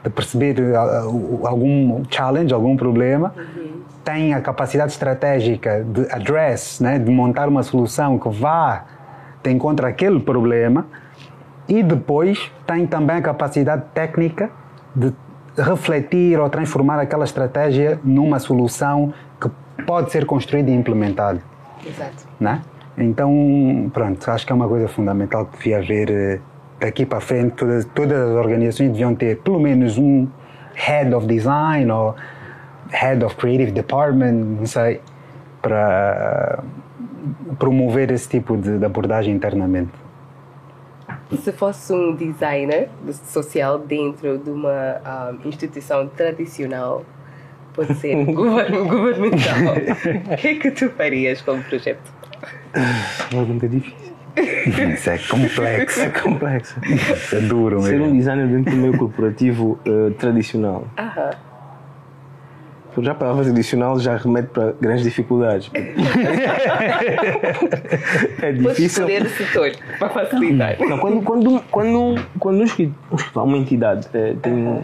de 0.03 0.09
perceber 0.09 0.55
o- 0.59 1.45
algum 1.47 2.03
challenge, 2.09 2.53
algum 2.53 2.77
problema, 2.77 3.33
tem 4.03 4.33
a 4.33 4.39
capacidade 4.41 4.91
estratégica 4.91 5.83
de 5.83 6.01
address, 6.11 6.79
né, 6.79 6.99
de 6.99 7.09
montar 7.11 7.49
uma 7.49 7.63
solução 7.63 8.19
que 8.19 8.29
vá 8.29 8.85
de 9.43 9.51
encontro 9.51 9.85
àquele 9.85 10.19
problema 10.19 10.85
e 11.67 11.81
depois 11.81 12.51
tem 12.67 12.85
também 12.85 13.17
a 13.17 13.21
capacidade 13.21 13.83
técnica 13.93 14.49
de 14.95 15.11
refletir 15.57 16.39
ou 16.39 16.49
transformar 16.49 16.99
aquela 16.99 17.23
estratégia 17.23 17.99
numa 18.03 18.39
solução 18.39 19.13
que 19.39 19.49
pode 19.83 20.11
ser 20.11 20.25
construída 20.25 20.69
e 20.69 20.73
implementada, 20.73 21.41
Exato. 21.85 22.27
né? 22.39 22.61
Então, 22.97 23.89
pronto, 23.93 24.31
acho 24.31 24.45
que 24.45 24.51
é 24.51 24.55
uma 24.55 24.67
coisa 24.67 24.87
fundamental 24.87 25.45
que 25.45 25.57
devia 25.57 25.77
haver 25.77 26.09
eh, 26.09 26.39
daqui 26.79 27.05
para 27.05 27.19
frente. 27.19 27.55
Todas, 27.55 27.85
todas 27.85 28.17
as 28.17 28.35
organizações 28.35 28.91
deviam 28.91 29.13
ter 29.13 29.37
pelo 29.41 29.59
menos 29.59 29.97
um 29.97 30.27
head 30.75 31.13
of 31.13 31.27
design 31.27 31.91
ou 31.91 32.15
head 32.89 33.23
of 33.23 33.35
creative 33.35 33.71
department, 33.71 34.33
não 34.33 34.65
sei, 34.65 35.01
para 35.61 36.63
promover 37.59 38.11
esse 38.11 38.29
tipo 38.29 38.55
de, 38.55 38.77
de 38.77 38.85
abordagem 38.85 39.33
internamente. 39.33 39.91
Se 41.41 41.51
fosse 41.51 41.91
um 41.91 42.15
designer 42.15 42.89
social 43.23 43.79
dentro 43.79 44.37
de 44.37 44.49
uma 44.51 45.01
ah, 45.03 45.33
instituição 45.43 46.07
tradicional, 46.07 47.03
pode 47.73 47.93
ser 47.95 48.15
govern- 48.31 48.87
governamental, 48.87 49.73
o 50.33 50.37
que 50.37 50.47
é 50.47 50.55
que 50.55 50.71
tu 50.71 50.89
farias 50.91 51.41
como 51.41 51.63
projeto? 51.63 52.13
Pergunta 53.29 53.67
difícil. 53.67 54.13
Isso 54.93 55.09
é 55.09 55.17
complexo. 55.17 56.01
É 56.01 56.09
complexo. 56.09 56.75
Isso 56.85 57.35
é 57.37 57.39
duro 57.39 57.81
Ser 57.81 57.95
um 57.95 58.05
mesmo. 58.05 58.17
designer 58.17 58.47
dentro 58.47 58.71
do 58.71 58.77
meio 58.77 58.97
corporativo 58.97 59.79
eh, 59.85 60.09
tradicional. 60.19 60.85
Aham. 60.97 61.31
Já 63.01 63.11
a 63.11 63.15
palavra 63.15 63.43
tradicional 63.43 63.99
já 63.99 64.15
remete 64.15 64.49
para 64.49 64.73
grandes 64.79 65.03
dificuldades. 65.03 65.69
é 68.41 68.53
Podes 68.53 68.77
difícil. 68.77 69.07
escolher 69.07 69.25
o 69.25 69.29
setor 69.29 69.71
para 69.99 70.09
facilitar. 70.09 70.77
Não, 70.79 70.97
quando, 70.97 71.21
quando, 71.21 71.61
quando, 71.69 72.25
quando 72.39 72.59
um 72.61 72.65
um 73.37 73.43
uma 73.43 73.57
entidade 73.57 74.07
eh, 74.13 74.35
tem 74.41 74.83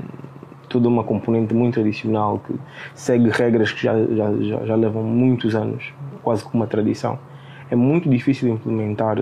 toda 0.67 0.87
uma 0.87 1.03
componente 1.03 1.53
muito 1.53 1.75
tradicional 1.75 2.39
que 2.39 2.53
segue 2.95 3.29
regras 3.29 3.71
que 3.71 3.83
já, 3.83 3.93
já, 3.93 4.33
já, 4.39 4.65
já 4.65 4.75
levam 4.75 5.03
muitos 5.03 5.53
anos, 5.53 5.93
quase 6.23 6.43
como 6.43 6.63
uma 6.63 6.67
tradição, 6.67 7.19
é 7.69 7.75
muito 7.75 8.09
difícil 8.09 8.49
implementar 8.49 9.17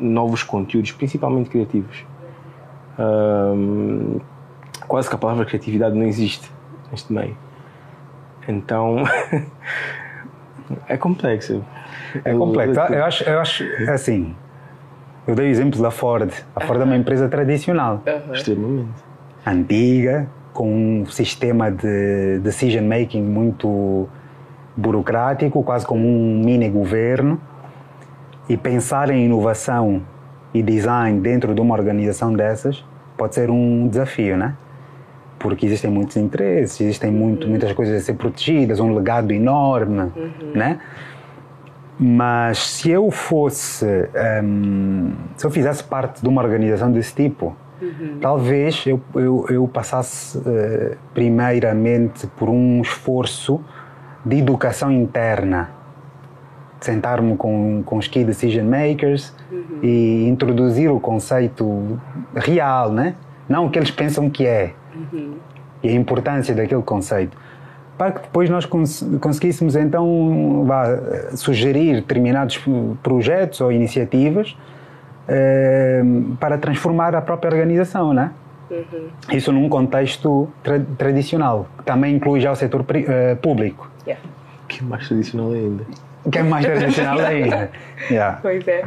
novos 0.00 0.42
conteúdos, 0.42 0.92
principalmente 0.92 1.50
criativos. 1.50 2.04
Ahm, 2.98 4.18
quase 4.86 5.08
que 5.08 5.14
a 5.14 5.18
palavra 5.18 5.44
criatividade 5.44 5.96
não 5.96 6.04
existe 6.04 6.50
neste 6.90 7.12
meio. 7.12 7.36
Então 8.48 9.02
é 10.88 10.96
complexo. 10.96 11.64
É 12.24 12.32
complexo. 12.34 12.80
Eu 12.92 13.04
acho, 13.04 13.24
eu 13.24 13.40
acho 13.40 13.64
assim. 13.90 14.34
Eu 15.26 15.34
dei 15.34 15.46
o 15.46 15.50
exemplo 15.50 15.80
da 15.82 15.90
Ford. 15.90 16.30
A 16.54 16.60
Ford 16.60 16.80
é 16.80 16.84
uma 16.84 16.96
empresa 16.96 17.28
tradicional, 17.28 18.00
Extremamente. 18.32 18.88
antiga, 19.44 20.28
com 20.52 21.00
um 21.02 21.06
sistema 21.06 21.70
de 21.70 22.38
decision 22.38 22.84
making 22.84 23.22
muito 23.22 24.08
burocrático, 24.76 25.64
quase 25.64 25.84
como 25.84 26.06
um 26.06 26.42
mini 26.44 26.68
governo. 26.68 27.40
E 28.48 28.56
pensar 28.56 29.10
em 29.10 29.24
inovação 29.24 30.00
e 30.54 30.62
design 30.62 31.20
dentro 31.20 31.52
de 31.52 31.60
uma 31.60 31.74
organização 31.74 32.32
dessas 32.32 32.84
pode 33.16 33.34
ser 33.34 33.50
um 33.50 33.88
desafio, 33.88 34.36
né? 34.36 34.54
Porque 35.46 35.64
existem 35.64 35.88
muitos 35.88 36.16
interesses, 36.16 36.80
existem 36.80 37.08
muito, 37.08 37.46
muitas 37.46 37.72
coisas 37.72 38.02
a 38.02 38.04
ser 38.04 38.14
protegidas, 38.14 38.80
um 38.80 38.92
legado 38.92 39.32
enorme, 39.32 40.10
né? 40.52 40.80
Mas 41.96 42.58
se 42.58 42.90
eu 42.90 43.12
fosse, 43.12 43.86
hum, 44.42 45.12
se 45.36 45.46
eu 45.46 45.50
fizesse 45.52 45.84
parte 45.84 46.20
de 46.20 46.28
uma 46.28 46.42
organização 46.42 46.90
desse 46.90 47.14
tipo, 47.14 47.56
talvez 48.20 48.84
eu, 48.88 49.00
eu, 49.14 49.46
eu 49.48 49.68
passasse 49.68 50.42
eh, 50.44 50.96
primeiramente 51.14 52.26
por 52.26 52.48
um 52.50 52.82
esforço 52.82 53.60
de 54.24 54.38
educação 54.38 54.90
interna. 54.90 55.70
Sentar-me 56.80 57.36
com, 57.36 57.84
com 57.86 57.98
os 57.98 58.08
key 58.08 58.24
decision 58.24 58.66
makers 58.66 59.32
e 59.80 60.26
introduzir 60.26 60.90
o 60.90 60.98
conceito 60.98 61.98
real, 62.34 62.90
né? 62.90 63.14
não 63.48 63.66
o 63.66 63.70
que 63.70 63.78
eles 63.78 63.90
pensam 63.90 64.28
que 64.28 64.46
é 64.46 64.74
e 65.82 65.88
a 65.88 65.92
importância 65.92 66.54
daquele 66.54 66.82
conceito 66.82 67.36
para 67.96 68.12
que 68.12 68.20
depois 68.22 68.50
nós 68.50 68.66
cons 68.66 69.04
conseguíssemos 69.20 69.74
então 69.74 70.64
vá, 70.66 70.84
sugerir 71.34 71.96
determinados 71.96 72.62
projetos 73.02 73.60
ou 73.60 73.72
iniciativas 73.72 74.56
eh, 75.28 76.02
para 76.38 76.58
transformar 76.58 77.14
a 77.14 77.22
própria 77.22 77.50
organização, 77.50 78.12
né? 78.12 78.32
Isso 79.32 79.52
num 79.52 79.68
contexto 79.68 80.48
tra 80.62 80.80
tradicional, 80.98 81.68
que 81.78 81.84
também 81.84 82.16
inclui 82.16 82.40
já 82.40 82.50
o 82.50 82.56
setor 82.56 82.84
eh, 82.90 83.34
público, 83.36 83.90
Yeah. 84.06 84.22
Que 84.68 84.80
é 84.80 84.82
mais 84.84 85.06
tradicional 85.08 85.52
ainda. 85.52 85.84
que 86.30 86.38
é 86.38 86.42
mais 86.42 86.64
tradicional 86.64 87.18
ainda. 87.26 87.70
Yeah. 88.10 88.38
Pois 88.40 88.66
é. 88.68 88.84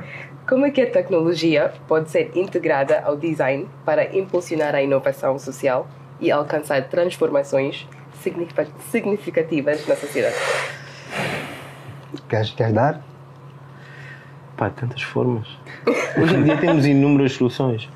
Como 0.48 0.66
é 0.66 0.72
que 0.72 0.82
a 0.82 0.90
tecnologia 0.90 1.74
pode 1.88 2.10
ser 2.10 2.32
integrada 2.36 3.02
ao 3.02 3.16
design 3.16 3.68
para 3.86 4.16
impulsionar 4.18 4.74
a 4.76 4.82
inovação 4.82 5.38
social 5.38 5.88
e 6.20 6.32
alcançar 6.32 6.84
transformações 6.90 7.88
significa- 8.22 8.68
significativas 8.92 9.88
na 9.88 9.96
sociedade? 9.96 10.36
Queres, 12.28 12.52
queres 12.52 12.74
dar? 12.74 13.02
Pá, 14.58 14.70
tantas 14.70 15.02
formas. 15.02 15.48
Hoje 16.22 16.36
em 16.36 16.44
dia 16.44 16.58
temos 16.58 16.86
inúmeras 16.86 17.34
soluções. 17.34 17.88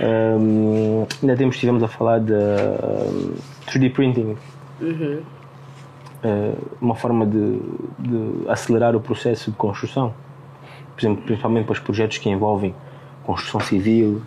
Ahm, 0.00 1.06
ainda 1.22 1.36
temos, 1.36 1.54
estivemos 1.56 1.82
a 1.82 1.88
falar 1.88 2.20
de 2.20 2.32
ahm, 2.32 3.34
3D 3.66 3.92
printing. 3.92 4.36
Ah, 6.24 6.54
uma 6.80 6.94
forma 6.94 7.26
de, 7.26 7.58
de 7.98 8.48
acelerar 8.48 8.96
o 8.96 9.00
processo 9.00 9.50
de 9.50 9.56
construção. 9.56 10.14
Por 10.94 11.00
exemplo, 11.00 11.22
principalmente 11.24 11.64
para 11.66 11.74
os 11.74 11.78
projetos 11.78 12.18
que 12.18 12.28
envolvem 12.28 12.74
construção 13.24 13.60
civil, 13.60 14.22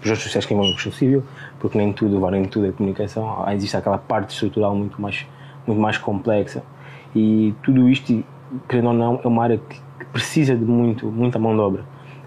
projetos 0.00 0.22
sociais 0.24 0.46
que 0.46 0.52
envolvem 0.54 0.72
construção 0.72 0.98
civil, 0.98 1.22
porque 1.58 1.76
nem 1.78 1.92
tudo, 1.92 2.30
nem 2.30 2.44
tudo 2.44 2.66
é 2.66 2.72
comunicação, 2.72 3.44
existe 3.52 3.76
aquela 3.76 3.98
parte 3.98 4.30
estrutural 4.34 4.74
muito 4.74 5.00
mais, 5.00 5.26
muito 5.66 5.80
mais 5.80 5.98
complexa. 5.98 6.62
E 7.14 7.54
tudo 7.62 7.88
isto, 7.88 8.24
querendo 8.68 8.88
ou 8.88 8.94
não, 8.94 9.20
é 9.22 9.26
uma 9.28 9.42
área 9.42 9.58
que, 9.58 9.76
que 9.98 10.04
precisa 10.06 10.56
de 10.56 10.64
muito, 10.64 11.06
muita 11.06 11.38
mão 11.38 11.54
de 11.54 11.60
obra. 11.60 11.84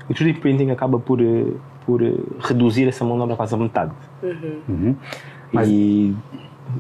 O 0.10 0.14
3D 0.14 0.40
printing 0.40 0.70
acaba 0.72 1.00
por, 1.00 1.22
eh, 1.22 1.46
por 1.86 2.04
eh, 2.04 2.14
reduzir 2.40 2.88
essa 2.88 3.04
mão 3.06 3.16
de 3.18 3.24
obra 3.24 3.36
quase 3.36 3.56
a 3.56 3.58
metade. 3.58 3.92
Uhum. 4.22 4.60
Uhum. 4.70 4.96
Mas- 5.52 5.68
E, 5.70 6.16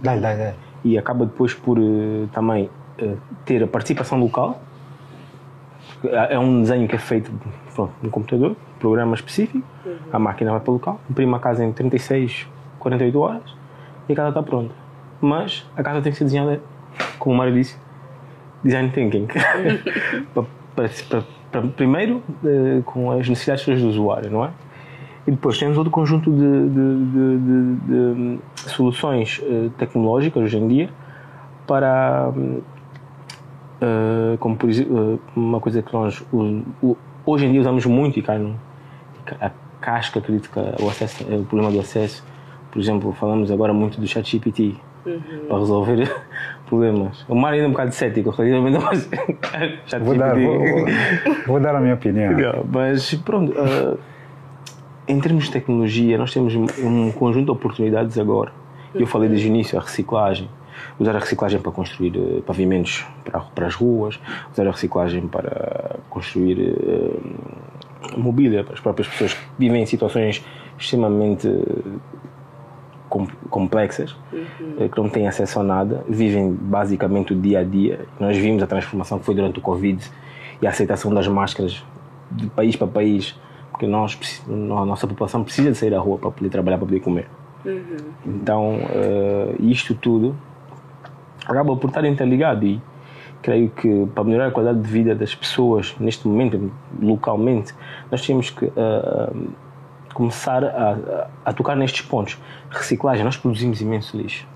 Dá, 0.01 0.15
dá, 0.15 0.33
dá. 0.35 0.53
e 0.83 0.97
acaba 0.97 1.25
depois 1.25 1.53
por 1.53 1.77
eh, 1.77 2.25
também 2.33 2.69
ter 3.45 3.63
a 3.63 3.67
participação 3.67 4.19
local. 4.19 4.61
É 6.03 6.35
é 6.35 6.39
um 6.39 6.61
desenho 6.61 6.87
que 6.87 6.95
é 6.95 6.99
feito 6.99 7.31
pronto, 7.73 7.93
no 8.01 8.09
computador, 8.09 8.55
programa 8.79 9.15
específico, 9.15 9.63
a 10.11 10.19
máquina 10.19 10.51
vai 10.51 10.59
para 10.59 10.69
o 10.71 10.73
local, 10.73 10.99
imprime 11.09 11.33
a 11.35 11.39
casa 11.39 11.63
em 11.63 11.71
36, 11.71 12.47
48 12.79 13.19
horas 13.19 13.55
e 14.07 14.13
a 14.13 14.15
casa 14.15 14.29
está 14.29 14.43
pronta. 14.43 14.73
Mas 15.21 15.65
a 15.75 15.81
casa 15.83 16.01
tem 16.01 16.11
que 16.11 16.17
ser 16.17 16.25
desenhada, 16.25 16.61
como 17.19 17.35
o 17.35 17.37
Mário 17.37 17.53
disse, 17.53 17.77
design 18.63 18.89
thinking. 18.89 19.27
para, 20.33 20.45
para- 20.75 20.89
para- 21.09 21.23
para- 21.51 21.67
primeiro, 21.69 22.21
eh, 22.43 22.81
com 22.85 23.11
as 23.11 23.27
necessidades 23.29 23.63
todas 23.63 23.81
do 23.81 23.87
usuário, 23.89 24.29
não 24.31 24.43
é? 24.45 24.49
E 25.25 25.31
depois 25.31 25.57
temos 25.57 25.77
outro 25.77 25.91
conjunto 25.91 26.29
de, 26.29 26.37
de- 26.37 27.37
de- 27.37 27.75
de- 27.87 27.93
hum, 27.93 28.39
soluções 28.55 29.39
eh, 29.43 29.69
tecnológicas 29.77 30.43
hoje 30.43 30.57
em 30.57 30.67
dia 30.67 30.89
para, 31.65 32.29
hum, 32.35 32.59
eh, 33.81 34.35
como 34.39 34.57
por 34.57 34.69
exemplo, 34.69 35.19
uma 35.35 35.59
coisa 35.61 35.81
que 35.81 35.93
nós 35.93 36.25
hoje 37.25 37.45
em 37.45 37.51
dia 37.51 37.61
usamos 37.61 37.85
muito 37.85 38.19
e 38.19 38.21
cai 38.21 38.37
no, 38.37 38.55
a 39.39 39.51
casca 39.81 40.21
crítica, 40.21 40.75
o, 40.81 40.87
acesso, 40.89 41.25
eh, 41.29 41.35
o 41.35 41.43
problema 41.45 41.71
do 41.71 41.79
acesso. 41.79 42.23
Por 42.71 42.79
exemplo, 42.81 43.11
falamos 43.13 43.51
agora 43.51 43.73
muito 43.73 43.99
do 43.99 44.07
ChatGPT 44.07 44.75
para 45.47 45.57
resolver 45.59 46.11
problemas. 46.67 47.25
O 47.27 47.35
Mário 47.35 47.55
ainda 47.57 47.65
é 47.65 47.67
um 47.67 47.71
bocado 47.71 47.91
cético 47.93 48.29
relativamente 48.31 48.79
ChatGPT. 49.87 49.99
Vou 49.99 50.15
dar, 50.15 50.35
vou, 50.35 50.85
vou- 51.47 51.59
dar 51.59 51.75
a 51.75 51.79
minha 51.79 51.93
opinião. 51.93 52.31
Mas 52.71 53.13
pronto, 53.15 53.53
ah, 53.57 53.97
em 55.07 55.19
termos 55.19 55.45
de 55.45 55.51
tecnologia, 55.51 56.17
nós 56.17 56.33
temos 56.33 56.55
um 56.55 57.11
conjunto 57.11 57.45
de 57.45 57.51
oportunidades 57.51 58.17
agora. 58.17 58.51
Eu 58.95 59.05
falei 59.07 59.27
desde 59.27 59.47
o 59.47 59.49
início, 59.49 59.77
a 59.77 59.81
reciclagem. 59.81 60.47
Usar 60.99 61.15
a 61.15 61.19
reciclagem 61.19 61.59
para 61.59 61.71
construir 61.71 62.15
eh, 62.15 62.41
pavimentos 62.45 63.05
para, 63.23 63.39
para 63.39 63.67
as 63.67 63.75
ruas, 63.75 64.19
usar 64.51 64.67
a 64.67 64.71
reciclagem 64.71 65.27
para 65.27 65.97
construir 66.09 66.59
eh, 66.59 68.17
mobília 68.17 68.63
para 68.63 68.73
as 68.73 68.79
próprias 68.79 69.07
pessoas 69.07 69.33
que 69.33 69.39
vivem 69.57 69.81
em 69.81 69.85
situações 69.85 70.45
extremamente 70.77 71.47
eh, 71.47 71.99
com- 73.09 73.27
complexas, 73.49 74.15
eh, 74.79 74.87
que 74.89 74.97
não 74.97 75.09
têm 75.09 75.27
acesso 75.27 75.59
a 75.59 75.63
nada, 75.63 76.03
vivem 76.09 76.51
basicamente 76.51 77.33
o 77.33 77.35
dia 77.39 77.59
a 77.59 77.63
dia. 77.63 78.05
Nós 78.19 78.35
vimos 78.37 78.61
a 78.63 78.67
transformação 78.67 79.19
que 79.19 79.25
foi 79.25 79.35
durante 79.35 79.59
o 79.59 79.61
Covid 79.61 80.03
e 80.61 80.67
a 80.67 80.69
aceitação 80.69 81.13
das 81.13 81.27
máscaras 81.27 81.83
de 82.31 82.47
país 82.47 82.75
para 82.75 82.87
país, 82.87 83.39
porque 83.71 83.85
nós, 83.87 84.17
a 84.47 84.85
nossa 84.85 85.07
população 85.07 85.43
precisa 85.43 85.71
de 85.71 85.77
sair 85.77 85.93
à 85.93 85.99
rua 85.99 86.17
para 86.17 86.31
poder 86.31 86.49
trabalhar, 86.49 86.77
para 86.77 86.87
poder 86.87 86.99
comer. 86.99 87.27
Então, 88.25 88.77
eh, 88.89 89.55
isto 89.59 89.93
tudo 89.95 90.35
acaba 91.47 91.75
por 91.75 91.87
estar 91.87 92.05
interligado 92.05 92.65
e 92.65 92.81
creio 93.41 93.69
que 93.69 94.07
para 94.15 94.23
melhorar 94.23 94.47
a 94.47 94.51
qualidade 94.51 94.81
de 94.81 94.89
vida 94.89 95.13
das 95.13 95.35
pessoas 95.35 95.95
neste 95.99 96.27
momento, 96.27 96.71
localmente, 97.01 97.73
nós 98.09 98.25
temos 98.25 98.49
que 98.49 98.65
eh, 98.65 99.33
começar 100.13 100.63
a, 100.63 101.27
a, 101.43 101.53
tocar 101.53 101.75
nestes 101.75 102.01
pontos. 102.01 102.39
Reciclagem, 102.69 103.25
nós 103.25 103.35
produzimos 103.35 103.81
imenso 103.81 104.15
lixo. 104.15 104.47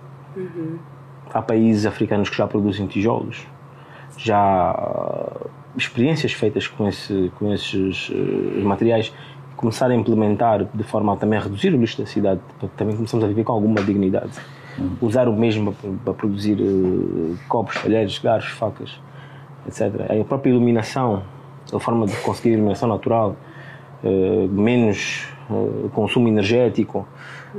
Há 1.34 1.42
países 1.42 1.86
africanos 1.86 2.30
que 2.30 2.38
já 2.38 2.48
produzem 2.48 2.88
tijolos, 2.88 3.46
já 4.18 4.40
há 4.40 5.48
experiências 5.76 6.32
feitas 6.32 6.68
com, 6.68 6.88
esse, 6.88 7.32
com 7.38 7.54
esses 7.54 8.10
eh, 8.12 8.62
materiais 8.64 9.14
começar 9.58 9.90
a 9.90 9.96
implementar 9.96 10.66
de 10.74 10.84
forma 10.84 11.14
a 11.14 11.18
também 11.18 11.40
reduzir 11.40 11.74
o 11.74 11.78
lixo 11.78 11.98
da 12.00 12.06
cidade, 12.06 12.40
também 12.78 12.96
começamos 12.96 13.26
a 13.26 13.28
viver 13.28 13.44
com 13.44 13.52
alguma 13.52 13.82
dignidade. 13.82 14.32
Usar 15.02 15.28
o 15.28 15.34
mesmo 15.34 15.74
para, 16.04 16.14
produzir 16.14 16.58
eh, 16.60 17.36
copos, 17.48 17.82
talheres, 17.82 18.20
garfos, 18.20 18.52
facas, 18.52 19.00
etc. 19.68 20.22
A 20.22 20.24
própria 20.24 20.52
iluminação, 20.52 21.24
a 21.74 21.80
forma 21.80 22.06
de 22.06 22.16
conseguir 22.18 22.54
iluminação 22.54 22.88
natural, 22.88 23.36
eh, 24.04 24.48
menos 24.50 25.28
eh, 25.50 25.90
consumo 25.94 26.28
energético, 26.28 27.08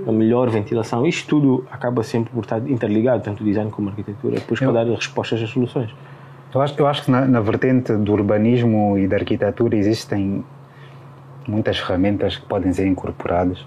a 0.06 0.12
melhor 0.12 0.48
ventilação, 0.50 1.06
isto 1.06 1.28
tudo 1.28 1.66
acaba 1.70 2.02
sempre 2.02 2.32
por 2.32 2.44
estar 2.44 2.58
interligado, 2.68 3.22
tanto 3.22 3.42
o 3.42 3.46
design 3.46 3.70
como 3.70 3.88
a 3.88 3.90
arquitetura, 3.90 4.36
depois 4.36 4.60
para 4.60 4.72
dar 4.72 4.86
respostas 4.86 5.42
às 5.42 5.50
soluções. 5.50 5.90
Eu 6.54 6.60
acho, 6.60 6.74
eu 6.78 6.86
acho 6.86 7.04
que 7.04 7.10
na, 7.10 7.26
na 7.26 7.40
vertente 7.40 7.92
do 7.92 8.12
urbanismo 8.12 8.96
e 8.98 9.06
da 9.06 9.16
arquitetura 9.16 9.76
existem 9.76 10.44
muitas 11.46 11.78
ferramentas 11.78 12.36
que 12.36 12.46
podem 12.46 12.72
ser 12.72 12.86
incorporadas, 12.86 13.66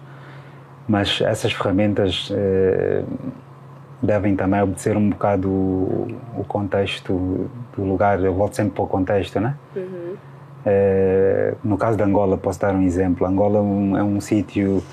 mas 0.91 1.21
essas 1.21 1.54
ferramentas 1.54 2.30
eh, 2.34 3.04
devem 4.04 4.36
também 4.36 4.62
obedecer 4.62 4.97
um 4.97 5.10
bocado 5.10 5.49
o, 5.49 6.08
o 6.38 6.43
contexto 6.43 7.49
do 7.73 7.84
lugar. 7.86 8.21
Eu 8.21 8.34
volto 8.34 8.58
sempre 8.58 8.73
para 8.73 8.84
o 8.84 8.88
contexto, 8.88 9.39
né? 9.39 9.56
Eh, 10.65 11.54
no 11.63 11.77
caso 11.77 11.95
de 11.95 12.04
Angola, 12.04 12.38
posso 12.38 12.60
dar 12.60 12.75
um 12.75 12.82
exemplo. 12.82 13.25
Angola 13.25 13.60
é 13.60 13.62
um, 13.62 13.97
é 13.97 14.04
um 14.04 14.19
sítio 14.19 14.84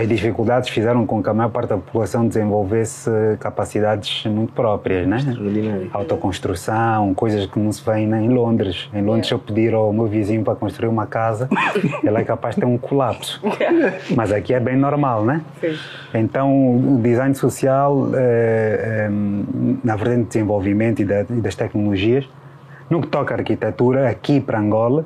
as 0.00 0.08
dificuldades 0.08 0.68
fizeram 0.70 1.06
com 1.06 1.22
que 1.22 1.28
a 1.28 1.34
maior 1.34 1.50
parte 1.50 1.68
da 1.70 1.76
população 1.76 2.26
desenvolvesse 2.26 3.10
capacidades 3.40 4.24
muito 4.26 4.52
próprias, 4.52 5.06
né? 5.06 5.18
Autoconstrução, 5.92 7.14
coisas 7.14 7.46
que 7.46 7.58
não 7.58 7.70
se 7.72 7.84
vêem 7.84 8.06
nem 8.06 8.26
em 8.26 8.28
Londres. 8.28 8.88
Em 8.92 9.02
Londres, 9.02 9.28
se 9.28 9.34
eu 9.34 9.38
pedir 9.38 9.74
ao 9.74 9.92
meu 9.92 10.06
vizinho 10.06 10.42
para 10.42 10.54
construir 10.54 10.88
uma 10.88 11.06
casa, 11.06 11.48
ele 12.02 12.16
é 12.18 12.24
capaz 12.24 12.54
de 12.54 12.60
ter 12.62 12.66
um 12.66 12.78
colapso. 12.78 13.40
Mas 14.16 14.32
aqui 14.32 14.52
é 14.54 14.60
bem 14.60 14.76
normal, 14.76 15.24
né? 15.24 15.42
Sim. 15.60 15.74
Então, 16.14 16.50
o 16.76 17.00
design 17.02 17.34
social, 17.34 18.08
eh, 18.14 19.06
eh, 19.06 19.10
na 19.82 19.96
vertente 19.96 20.22
de 20.22 20.28
desenvolvimento 20.28 21.00
e, 21.02 21.04
da- 21.04 21.22
e 21.22 21.40
das 21.40 21.54
tecnologias, 21.54 22.28
no 22.88 23.00
que 23.00 23.08
toca 23.08 23.34
à 23.34 23.38
arquitetura, 23.38 24.08
aqui 24.08 24.40
para 24.40 24.58
Angola, 24.58 25.04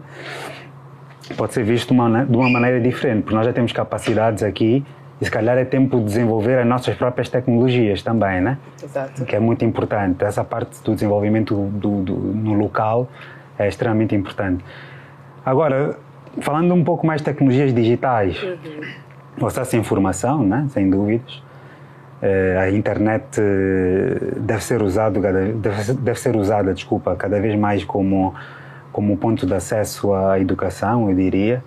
pode 1.36 1.52
ser 1.54 1.64
visto 1.64 1.88
de 1.88 2.00
uma, 2.00 2.24
de 2.24 2.36
uma 2.36 2.48
maneira 2.50 2.80
diferente, 2.80 3.22
porque 3.22 3.34
nós 3.34 3.46
já 3.46 3.52
temos 3.52 3.72
capacidades 3.72 4.42
aqui 4.42 4.84
e 5.20 5.24
se 5.24 5.30
calhar 5.30 5.56
é 5.58 5.64
tempo 5.64 5.98
de 5.98 6.04
desenvolver 6.04 6.58
as 6.58 6.66
nossas 6.66 6.94
próprias 6.94 7.28
tecnologias 7.28 8.02
também, 8.02 8.40
né? 8.40 8.56
Exato. 8.82 9.24
que 9.24 9.34
é 9.34 9.40
muito 9.40 9.64
importante. 9.64 10.22
Essa 10.24 10.44
parte 10.44 10.82
do 10.84 10.94
desenvolvimento 10.94 11.54
do, 11.54 12.02
do- 12.02 12.16
no 12.16 12.54
local 12.54 13.08
é 13.58 13.66
extremamente 13.68 14.14
importante. 14.14 14.64
Agora, 15.44 15.96
falando 16.40 16.72
um 16.74 16.84
pouco 16.84 17.06
mais 17.06 17.20
de 17.20 17.24
tecnologias 17.24 17.74
digitais, 17.74 18.36
o 19.40 19.46
acesso 19.46 19.76
à 19.76 19.78
informação, 19.78 20.44
né? 20.44 20.66
sem 20.70 20.88
dúvidas. 20.88 21.42
Eh, 22.20 22.56
a 22.60 22.70
internet 22.70 23.24
eh, 23.40 24.32
deve 24.38 24.62
ser 24.62 24.82
usado 24.82 25.20
ser- 25.84 25.94
deve 25.94 26.18
ser 26.20 26.36
usada, 26.36 26.74
desculpa, 26.74 27.14
cada 27.16 27.40
vez 27.40 27.56
mais 27.58 27.84
como 27.84 28.34
como 28.98 29.16
ponto 29.16 29.46
de 29.46 29.54
acesso 29.54 30.12
à 30.12 30.40
educação, 30.40 31.08
eu 31.08 31.14
diria. 31.14 31.62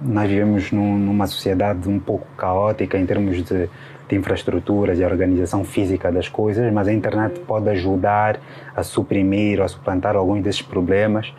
Nós 0.00 0.26
vivemos 0.26 0.72
num- 0.72 0.96
numa 0.96 1.26
sociedade 1.26 1.86
um 1.86 1.98
pouco 1.98 2.26
caótica 2.34 2.96
em 2.96 3.04
termos 3.04 3.36
de, 3.44 3.68
de 4.08 4.16
infraestruturas 4.16 4.98
e 4.98 5.04
organização 5.04 5.64
física 5.64 6.10
das 6.10 6.30
coisas, 6.30 6.72
mas 6.72 6.88
a 6.88 6.94
internet 6.94 7.40
pode 7.40 7.68
ajudar 7.68 8.40
a 8.74 8.82
suprimir 8.82 9.58
ou 9.58 9.66
a 9.66 9.68
suplantar 9.68 10.16
alguns 10.16 10.42
desses 10.42 10.62
problemas, 10.62 11.30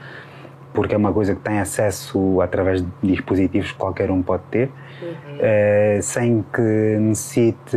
porque 0.71 0.93
é 0.93 0.97
uma 0.97 1.12
coisa 1.12 1.33
que 1.33 1.41
tem 1.41 1.59
acesso 1.59 2.41
através 2.41 2.79
de 2.83 2.88
dispositivos 3.01 3.71
que 3.71 3.77
qualquer 3.79 4.12
um 4.12 4.21
pode 4.21 4.43
ter, 4.51 4.69
eh, 5.39 5.97
sem 6.03 6.45
que 6.53 6.97
necessite 6.99 7.75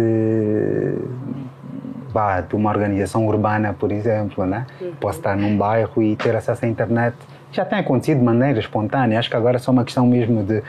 vá, 2.16 2.40
de 2.40 2.56
uma 2.56 2.70
organização 2.70 3.26
urbana, 3.26 3.74
por 3.74 3.92
exemplo, 3.92 4.46
né? 4.46 4.64
Posso 4.98 5.18
estar 5.18 5.36
num 5.36 5.54
bairro 5.58 6.02
e 6.02 6.16
ter 6.16 6.34
acesso 6.34 6.64
à 6.64 6.68
internet. 6.68 7.14
Já 7.52 7.62
tem 7.62 7.78
acontecido 7.78 8.18
de 8.20 8.24
maneira 8.24 8.58
espontânea. 8.58 9.18
Acho 9.18 9.28
que 9.28 9.36
agora 9.36 9.56
é 9.56 9.58
só 9.58 9.70
uma 9.70 9.84
questão 9.84 10.06
mesmo 10.06 10.42
de, 10.42 10.62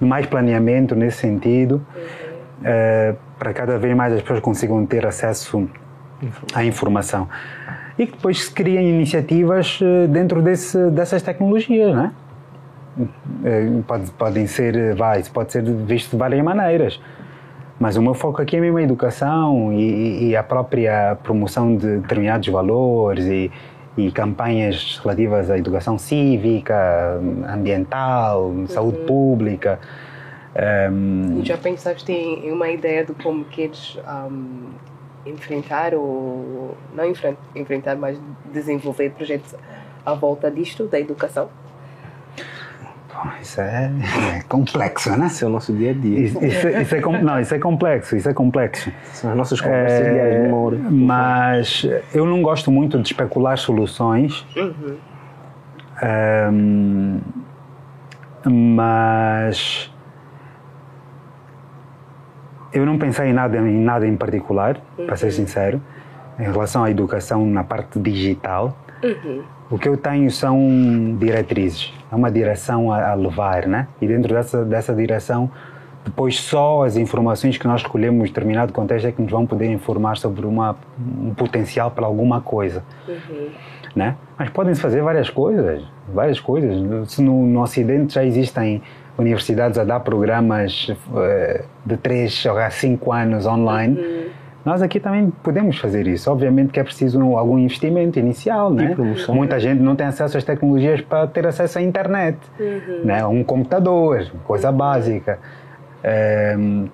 de 0.00 0.06
mais 0.06 0.26
planeamento 0.26 0.94
nesse 0.94 1.18
sentido, 1.18 1.84
eh, 2.62 3.16
para 3.36 3.52
cada 3.52 3.78
vez 3.78 3.96
mais 3.96 4.12
as 4.12 4.22
pessoas 4.22 4.38
consigam 4.38 4.86
ter 4.86 5.04
acesso 5.04 5.68
à 6.54 6.64
informação. 6.64 7.28
E 7.98 8.06
que 8.06 8.12
depois 8.12 8.44
se 8.44 8.52
criem 8.52 8.88
iniciativas 8.88 9.80
eh, 9.82 10.06
dentro 10.06 10.40
desse, 10.40 10.78
dessas 10.90 11.20
tecnologias, 11.20 11.92
né? 11.96 12.12
Eh, 13.44 13.82
Pode, 13.88 14.08
podem 14.12 14.46
ser, 14.46 14.94
vai, 14.94 15.18
isso 15.18 15.32
pode 15.32 15.50
ser 15.50 15.64
visto 15.64 16.12
de 16.12 16.16
várias 16.16 16.44
maneiras. 16.44 17.00
Mas 17.82 17.96
o 17.96 18.02
meu 18.02 18.14
foco 18.14 18.40
aqui 18.40 18.56
é 18.56 18.60
mesmo 18.60 18.78
a 18.78 18.82
educação 18.82 19.72
e, 19.72 20.28
e 20.28 20.36
a 20.36 20.42
própria 20.44 21.16
promoção 21.20 21.76
de 21.76 21.98
determinados 21.98 22.46
valores 22.46 23.26
e, 23.26 23.50
e 23.96 24.12
campanhas 24.12 25.00
relativas 25.02 25.50
à 25.50 25.58
educação 25.58 25.98
cívica, 25.98 27.20
ambiental, 27.52 28.52
saúde 28.68 28.98
pública. 28.98 29.80
Um, 30.92 31.40
E 31.40 31.44
já 31.44 31.58
pensaste 31.58 32.12
em 32.12 32.52
uma 32.52 32.68
ideia 32.68 33.04
de 33.04 33.14
como 33.14 33.44
queres 33.46 33.98
ahm, 34.06 34.74
enfrentar 35.26 35.92
ou 35.92 36.76
não 36.94 37.10
enfren- 37.10 37.36
enfrentar, 37.56 37.96
mas 37.96 38.16
desenvolver 38.52 39.10
projetos 39.10 39.56
à 40.06 40.14
volta 40.14 40.48
disto, 40.52 40.86
da 40.86 41.00
educação? 41.00 41.48
Isso 43.40 43.60
é, 43.60 43.90
é 44.38 44.42
complexo, 44.48 45.16
né? 45.16 45.26
Esse 45.26 45.44
é 45.44 45.46
o 45.46 45.50
nosso 45.50 45.72
dia 45.72 45.90
a 45.90 45.94
dia. 45.94 46.18
Isso, 46.20 46.44
isso 46.44 46.66
é- 46.68 46.82
isso 46.82 46.94
é 46.94 47.00
não, 47.22 47.40
isso 47.40 47.54
é 47.54 47.58
complexo, 47.58 48.16
isso 48.16 48.28
é 48.28 48.34
complexo. 48.34 48.90
São 49.12 49.30
as 49.30 49.36
nossas 49.36 49.60
conversas 49.60 50.12
diárias 50.12 50.42
de 50.42 50.48
uma 50.48 50.56
hora. 50.58 50.76
Mas 50.90 51.86
eu 52.14 52.24
não 52.26 52.42
gosto 52.42 52.70
muito 52.70 52.98
de 53.00 53.06
especular 53.08 53.56
soluções. 53.58 54.46
Ahm, 56.02 57.20
mas 58.44 59.92
eu 62.72 62.84
não 62.86 62.98
pensei 62.98 63.28
em 63.28 63.32
nada, 63.32 63.56
em 63.58 63.80
nada 63.80 64.06
em 64.06 64.16
particular, 64.16 64.78
para 65.06 65.16
ser 65.16 65.30
sincero, 65.30 65.80
em 66.38 66.42
relação 66.44 66.82
à 66.84 66.90
educação 66.90 67.44
na 67.46 67.62
parte 67.62 67.98
digital. 68.00 68.76
O 69.72 69.78
que 69.78 69.88
eu 69.88 69.96
tenho 69.96 70.30
são 70.30 71.16
diretrizes, 71.18 71.94
é 72.12 72.14
uma 72.14 72.30
direção 72.30 72.92
a, 72.92 73.12
a 73.12 73.14
levar, 73.14 73.66
né? 73.66 73.88
E 74.02 74.06
dentro 74.06 74.34
dessa, 74.34 74.66
dessa 74.66 74.94
direção, 74.94 75.50
depois 76.04 76.38
só 76.38 76.84
as 76.84 76.98
informações 76.98 77.56
que 77.56 77.66
nós 77.66 77.82
recolhemos 77.82 78.20
em 78.20 78.24
determinado 78.24 78.70
contexto 78.70 79.06
é 79.06 79.12
que 79.12 79.22
nos 79.22 79.30
vão 79.30 79.46
poder 79.46 79.72
informar 79.72 80.18
sobre 80.18 80.44
uma, 80.44 80.76
um 81.00 81.32
potencial 81.32 81.90
para 81.90 82.04
alguma 82.04 82.42
coisa, 82.42 82.84
né? 83.96 84.16
Mas 84.38 84.50
podem-se 84.50 84.78
fazer 84.78 85.00
várias 85.00 85.30
coisas, 85.30 85.82
várias 86.12 86.38
coisas. 86.38 87.10
Se 87.10 87.22
no, 87.22 87.46
no 87.46 87.62
Ocidente 87.62 88.12
já 88.12 88.22
existem 88.22 88.82
universidades 89.16 89.78
a 89.78 89.84
dar 89.84 90.00
programas 90.00 90.94
eh, 91.16 91.64
de 91.86 91.96
3 91.96 92.46
a 92.46 92.68
5 92.68 93.10
anos 93.10 93.46
online, 93.46 93.96
nós 94.64 94.80
aqui 94.82 95.00
também 95.00 95.30
podemos 95.42 95.76
fazer 95.78 96.06
isso. 96.06 96.30
Obviamente 96.30 96.70
que 96.72 96.78
é 96.80 96.84
preciso 96.84 97.20
algum 97.36 97.58
investimento 97.58 98.18
inicial, 98.18 98.72
né? 98.72 98.94
promoção. 98.94 99.34
Muita 99.34 99.58
gente 99.58 99.80
não 99.80 99.96
tem 99.96 100.06
acesso 100.06 100.36
às 100.38 100.44
tecnologias 100.44 101.00
para 101.00 101.26
ter 101.26 101.46
acesso 101.46 101.78
à 101.78 101.82
internet, 101.82 102.38
né? 103.04 103.26
Um 103.26 103.42
computador, 103.42 104.26
coisa 104.44 104.70
básica. 104.70 105.38
Ehm, 106.04 106.86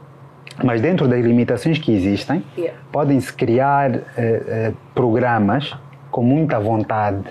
mas 0.64 0.80
dentro 0.80 1.06
das 1.06 1.20
limitações 1.24 1.78
que 1.78 1.92
existem, 1.92 2.42
Yeah. 2.56 2.76
podem-se 2.90 3.32
criar 3.32 3.94
eh, 3.94 4.02
eh, 4.16 4.72
programas 4.94 5.76
com 6.10 6.22
muita 6.22 6.58
vontade 6.58 7.24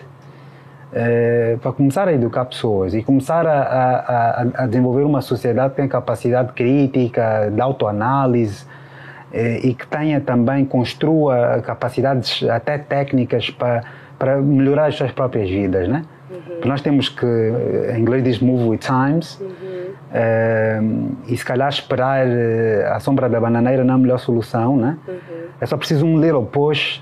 eh, 0.93 1.57
para 1.61 1.71
começar 1.73 2.07
a 2.07 2.13
educar 2.13 2.45
pessoas 2.45 2.93
e 2.93 3.03
começar 3.03 3.45
a, 3.45 3.59
a- 3.61 4.41
a- 4.63 4.65
desenvolver 4.67 5.03
uma 5.03 5.21
sociedade 5.21 5.71
que 5.71 5.75
tenha 5.77 5.87
capacidade 5.89 6.53
crítica, 6.53 7.51
de 7.53 7.59
autoanálise 7.59 8.65
e 9.33 9.73
que 9.73 9.85
tenha 9.87 10.21
também, 10.21 10.63
construa 10.63 11.61
capacidades 11.61 12.43
até 12.49 12.77
técnicas 12.77 13.49
para, 13.49 13.83
para 14.17 14.37
melhorar 14.37 14.87
as 14.87 14.95
suas 14.95 15.11
próprias 15.11 15.49
vidas, 15.49 15.87
né? 15.87 16.03
Porque 16.29 16.67
nós 16.67 16.81
temos 16.81 17.09
que, 17.09 17.25
eh, 17.25 17.95
em 17.95 18.01
inglês 18.01 18.23
diz 18.23 18.39
move 18.39 18.63
with 18.69 18.79
times, 18.79 19.41
eh, 20.13 20.79
e 21.27 21.37
se 21.37 21.45
calhar 21.45 21.69
esperar 21.69 22.27
eh, 22.27 22.89
a 22.91 22.99
sombra 22.99 23.29
da 23.29 23.39
bananeira 23.39 23.83
não 23.83 23.93
é 23.93 23.95
a 23.95 23.99
melhor 23.99 24.19
solução, 24.19 24.75
né? 24.75 24.97
É 25.59 25.65
só 25.65 25.77
preciso 25.77 26.05
um 26.05 26.19
little 26.19 26.45
push 26.45 27.01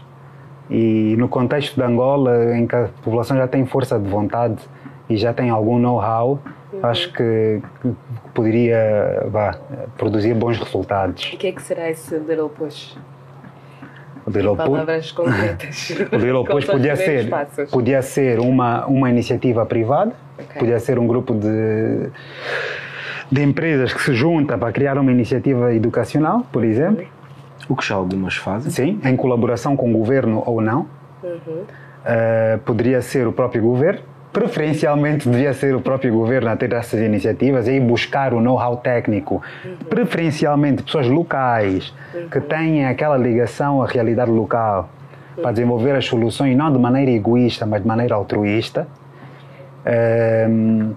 e 0.69 1.15
no 1.17 1.27
contexto 1.27 1.75
de 1.75 1.83
Angola, 1.83 2.55
em 2.55 2.67
que 2.67 2.75
a 2.75 2.89
população 3.03 3.38
já 3.38 3.47
tem 3.47 3.65
força 3.65 3.99
de 3.99 4.07
vontade 4.07 4.57
e 5.09 5.17
já 5.17 5.33
tem 5.33 5.49
algum 5.49 5.79
know-how, 5.79 6.39
acho 6.83 7.11
que, 7.13 7.61
que 7.81 7.95
poderia 8.33 9.25
vá, 9.29 9.55
produzir 9.97 10.33
bons 10.33 10.57
resultados. 10.57 11.23
O 11.33 11.38
que 11.38 11.47
é 11.47 11.51
que 11.51 11.61
será 11.61 11.89
esse 11.89 12.15
little 12.17 12.49
push? 12.49 12.95
O 14.25 14.31
little, 14.31 14.55
Palavras 14.55 15.11
concretas. 15.11 15.91
o 16.11 16.15
little 16.15 16.45
push 16.45 16.65
podia 16.65 16.95
ser, 16.95 17.29
passos? 17.29 17.69
podia 17.69 18.01
ser 18.01 18.39
uma, 18.39 18.85
uma 18.88 19.09
iniciativa 19.09 19.65
privada, 19.65 20.13
Ok. 20.38 20.59
podia 20.59 20.79
ser 20.79 20.97
um 20.99 21.07
grupo 21.07 21.33
de, 21.33 22.09
de 23.31 23.41
empresas 23.43 23.93
que 23.93 24.01
se 24.01 24.13
junta 24.13 24.57
para 24.57 24.71
criar 24.71 24.97
uma 24.97 25.11
iniciativa 25.11 25.73
educacional, 25.73 26.45
por 26.51 26.63
exemplo. 26.63 27.05
O 27.69 27.75
que 27.75 27.85
já 27.85 27.95
algumas 27.95 28.35
fazem. 28.35 28.71
Sim, 28.71 28.99
em 29.03 29.15
colaboração 29.15 29.75
com 29.75 29.89
o 29.89 29.93
governo 29.93 30.43
ou 30.45 30.61
não. 30.61 30.88
Uh, 31.23 32.59
poderia 32.65 33.01
ser 33.01 33.27
o 33.27 33.31
próprio 33.31 33.61
governo. 33.63 34.01
Preferencialmente 34.35 35.29
devia 35.29 35.53
ser 35.53 35.73
o 35.73 35.79
próprio 35.79 36.11
governo 36.11 36.49
a 36.49 36.57
ter 36.57 36.73
essas 36.73 36.99
iniciativas 36.99 37.69
e 37.69 37.79
buscar 37.79 38.33
o 38.33 38.41
know-how 38.41 38.75
técnico. 38.75 39.41
Preferencialmente 39.89 40.83
pessoas 40.83 41.07
locais 41.07 41.93
que 42.29 42.41
tenham 42.41 42.91
aquela 42.91 43.15
ligação 43.15 43.81
à 43.81 43.87
realidade 43.87 44.29
local 44.29 44.89
para 45.41 45.53
desenvolver 45.53 45.95
as 45.95 46.03
soluções 46.03 46.53
não 46.57 46.69
de 46.69 46.77
maneira 46.77 47.11
egoísta, 47.11 47.65
mas 47.65 47.81
de 47.81 47.87
maneira 47.87 48.13
altruísta. 48.15 48.85
Um, 50.49 50.93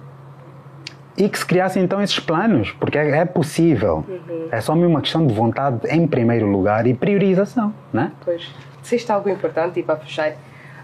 e 1.17 1.29
que 1.29 1.39
se 1.39 1.47
criassem 1.47 1.85
então 1.85 2.03
esses 2.03 2.19
planos, 2.19 2.73
porque 2.73 2.99
é, 2.99 3.19
é 3.19 3.25
possível. 3.25 4.05
É 4.51 4.61
só 4.61 4.73
uma 4.73 5.01
questão 5.01 5.25
de 5.25 5.33
vontade 5.33 5.87
em 5.89 6.09
primeiro 6.09 6.47
lugar 6.51 6.89
e 6.89 6.95
priorização, 6.95 7.73
né? 7.93 8.11
Pois. 8.25 8.53
Disseste 8.83 9.13
algo 9.13 9.29
importante 9.29 9.79
e 9.79 9.83
para 9.85 9.97
fechar, 9.97 10.33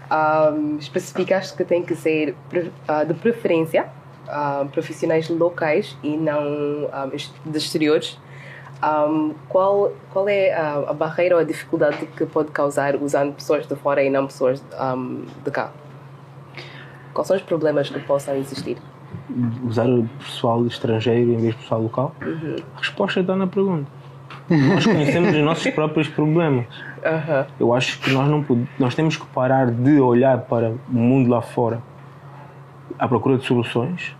ahm, 0.09 0.77
especificaste 0.79 1.55
que 1.55 1.63
tem 1.63 1.83
que 1.83 1.95
ser 1.95 2.35
ah, 2.87 3.03
de 3.03 3.13
preferência 3.13 3.87
ahm, 4.27 4.67
profissionais 4.67 5.29
locais 5.29 5.97
e 6.03 6.15
não 6.17 6.89
ex- 7.11 7.33
de 7.45 7.57
exteriores. 7.57 8.19
Ahm, 8.81 9.31
qual, 9.47 9.91
qual 10.11 10.27
é 10.27 10.53
a, 10.53 10.73
a 10.89 10.93
barreira 10.93 11.35
ou 11.35 11.41
a 11.41 11.43
dificuldade 11.43 12.05
que 12.17 12.25
pode 12.25 12.51
causar 12.51 12.95
usando 12.97 13.33
pessoas 13.33 13.65
de 13.65 13.75
fora 13.75 14.03
e 14.03 14.09
não 14.09 14.25
pessoas 14.27 14.61
de 15.43 15.51
cá? 15.51 15.71
Quais 17.13 17.27
são 17.27 17.37
os 17.37 17.41
problemas 17.43 17.89
que 17.89 17.99
possam 17.99 18.35
existir? 18.35 18.77
Usar 19.65 19.87
o 19.87 20.07
pessoal 20.19 20.65
estrangeiro 20.67 21.31
em 21.31 21.37
vez 21.37 21.55
do 21.55 21.61
pessoal 21.61 21.81
local? 21.81 22.15
A 22.75 22.79
resposta 22.79 23.21
está 23.21 23.35
na 23.35 23.47
pergunta. 23.47 23.89
Nós 24.49 24.85
conhecemos 24.85 25.33
os 25.35 25.41
nossos 25.43 25.67
próprios 25.71 26.07
problemas. 26.07 26.65
Aham. 27.03 27.45
Eu 27.59 27.73
acho 27.73 27.99
que 27.99 28.11
nós 28.11 28.27
não 28.29 28.45
nós 28.79 28.93
temos 28.93 29.17
que 29.17 29.25
parar 29.27 29.71
de 29.71 29.99
olhar 29.99 30.39
para 30.41 30.71
o 30.89 30.93
mundo 30.95 31.29
lá 31.29 31.41
fora 31.41 31.81
à 32.99 33.07
procura 33.07 33.37
de 33.37 33.45
soluções. 33.45 34.15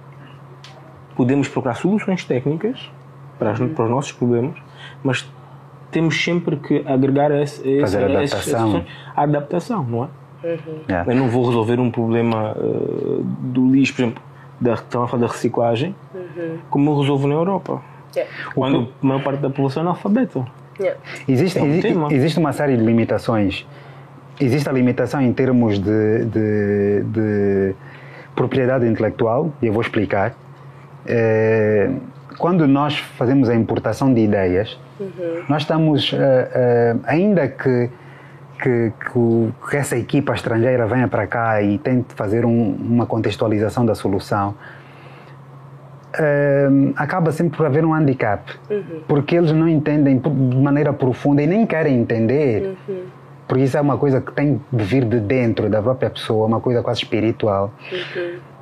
Podemos 1.15 1.47
procurar 1.47 1.75
soluções 1.75 2.23
técnicas 2.25 2.91
para, 3.39 3.51
as- 3.51 3.59
para 3.59 3.85
os 3.85 3.89
nossos 3.91 4.11
problemas, 4.11 4.55
mas 5.03 5.29
temos 5.91 6.21
sempre 6.21 6.57
que 6.57 6.83
agregar 6.85 7.31
a 7.31 7.41
esse, 7.41 7.61
a 7.67 7.71
esse- 7.71 7.81
Fazer 7.81 8.03
a 8.03 8.05
adaptação. 8.07 8.85
a 9.15 9.21
adaptação, 9.23 9.83
não 9.83 10.03
é? 10.05 10.07
Yeah. 10.89 11.11
Eu 11.11 11.15
não 11.17 11.27
vou 11.29 11.45
resolver 11.47 11.79
um 11.79 11.89
problema 11.89 12.55
eh, 12.57 13.21
do 13.39 13.71
lixo, 13.71 13.95
por 13.95 14.01
exemplo, 14.03 14.23
da, 14.59 14.73
estão 14.73 15.03
a 15.03 15.07
falar 15.07 15.21
da 15.21 15.27
reciclagem, 15.27 15.95
como 16.69 16.91
eu 16.91 16.99
resolvo 16.99 17.27
na 17.27 17.33
Europa. 17.33 17.81
Yeah. 18.15 18.33
Quando 18.53 18.89
a 19.01 19.05
maior 19.05 19.23
parte 19.23 19.39
da 19.41 19.49
população 19.49 19.83
é 19.83 19.85
analfabeta. 19.85 20.45
Yeah. 20.79 20.99
Existe, 21.27 21.59
É 21.59 21.61
um 21.61 21.67
exi- 21.67 21.81
tema. 21.81 22.07
existe 22.13 22.39
uma 22.39 22.53
série 22.53 22.75
de 22.77 22.83
limitações. 22.83 23.65
Existe 24.39 24.67
a 24.69 24.71
limitação 24.71 25.21
em 25.21 25.31
termos 25.33 25.79
de, 25.79 26.25
de- 26.25 27.03
de 27.03 27.75
propriedade 28.35 28.85
intelectual, 28.85 29.51
e 29.61 29.67
eu 29.67 29.73
vou 29.73 29.81
explicar. 29.81 30.33
Eh, 31.07 31.89
quando 32.37 32.67
nós 32.67 32.97
fazemos 32.97 33.49
a 33.49 33.55
importação 33.55 34.13
de 34.13 34.21
ideias, 34.21 34.77
nós 35.47 35.61
estamos, 35.63 36.11
eh, 36.13 36.49
eh, 36.53 36.95
ainda 37.05 37.47
que, 37.47 37.89
que, 38.61 38.91
que 39.69 39.77
essa 39.77 39.97
equipa 39.97 40.33
estrangeira 40.33 40.85
venha 40.87 41.07
para 41.07 41.27
cá 41.27 41.61
e 41.61 41.77
tente 41.77 42.13
fazer 42.15 42.45
um- 42.45 42.75
uma 42.79 43.05
contextualização 43.05 43.85
da 43.85 43.95
solução, 43.95 44.55
Ehm, 46.19 46.93
acaba 46.95 47.31
sempre 47.31 47.57
por 47.57 47.65
haver 47.65 47.85
um 47.85 47.93
handicap, 47.93 48.51
porque 49.07 49.35
eles 49.35 49.51
não 49.51 49.67
entendem 49.67 50.17
de 50.17 50.57
maneira 50.57 50.93
profunda 50.93 51.41
e 51.41 51.47
nem 51.47 51.65
querem 51.65 51.99
entender, 51.99 52.77
porque 53.47 53.63
isso 53.63 53.77
é 53.77 53.81
uma 53.81 53.97
coisa 53.97 54.21
que 54.21 54.31
tem 54.31 54.61
de 54.71 54.83
vir 54.83 55.05
de 55.05 55.19
dentro 55.19 55.69
da 55.69 55.81
própria 55.81 56.09
pessoa, 56.09 56.47
uma 56.47 56.59
coisa 56.59 56.81
quase 56.81 57.01
espiritual. 57.01 57.73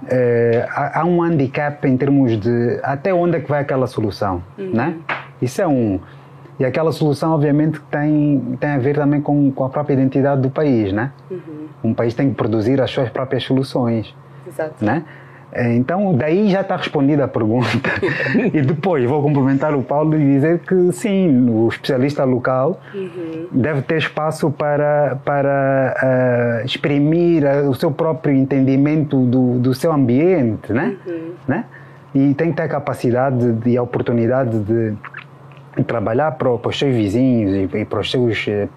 Eh, 0.09 0.67
há, 0.69 1.01
há 1.01 1.05
um 1.05 1.21
handicap 1.21 1.87
em 1.87 1.95
termos 1.95 2.39
de 2.39 2.79
até 2.83 3.13
onde 3.13 3.37
é 3.37 3.39
que 3.39 3.49
vai 3.49 3.61
aquela 3.61 3.87
solução, 3.87 4.43
né? 4.57 4.95
Isso 5.41 5.61
é 5.61 5.67
um. 5.67 5.99
E 6.59 6.65
aquela 6.65 6.91
solução, 6.91 7.33
obviamente, 7.33 7.79
tem, 7.89 8.57
tem 8.59 8.69
a 8.69 8.77
ver 8.77 8.95
também 8.95 9.21
com, 9.21 9.51
com 9.51 9.63
a 9.63 9.69
própria 9.69 9.93
identidade 9.95 10.41
do 10.41 10.49
país, 10.49 10.91
né? 10.93 11.11
Um 11.83 11.93
país 11.93 12.13
tem 12.13 12.29
que 12.29 12.35
produzir 12.35 12.81
as 12.81 12.91
suas 12.91 13.09
próprias 13.09 13.43
soluções 13.43 14.15
Exato. 14.47 14.83
né? 14.83 15.03
É, 15.55 15.71
então, 15.75 16.15
daí 16.15 16.49
já 16.49 16.61
está 16.61 16.75
respondida 16.75 17.25
a 17.25 17.27
pergunta. 17.27 17.89
e 18.51 18.61
depois 18.61 19.07
vou 19.07 19.21
complementar 19.21 19.75
o 19.75 19.83
Paulo 19.83 20.19
e 20.19 20.25
dizer 20.25 20.59
que 20.59 20.91
sim, 20.91 21.47
o 21.47 21.67
especialista 21.67 22.23
local 22.23 22.81
uhum. 22.93 23.47
deve 23.51 23.83
ter 23.83 23.99
espaço 23.99 24.49
para, 24.49 25.19
para 25.23 26.61
uh, 26.61 26.65
exprimir 26.65 27.43
o 27.69 27.75
seu 27.75 27.91
próprio 27.91 28.33
entendimento 28.33 29.23
do, 29.25 29.59
do 29.59 29.73
seu 29.75 29.91
ambiente, 29.93 30.73
né? 30.73 30.95
Uhum. 31.05 31.33
né? 31.47 31.65
E 32.15 32.33
tem 32.33 32.49
que 32.49 32.57
ter 32.57 32.63
a 32.63 32.67
capacidade 32.67 33.55
e 33.65 33.77
a 33.77 33.83
oportunidade 33.83 34.57
de 34.59 34.93
trabalhar 35.83 36.31
para, 36.33 36.55
para, 36.57 36.69
os 36.69 36.77
seus 36.77 36.95
vizinhos 36.95 37.71
e, 37.73 37.85
para 37.85 37.99
os 37.99 38.11
seus 38.11 38.45
eh, 38.47 38.67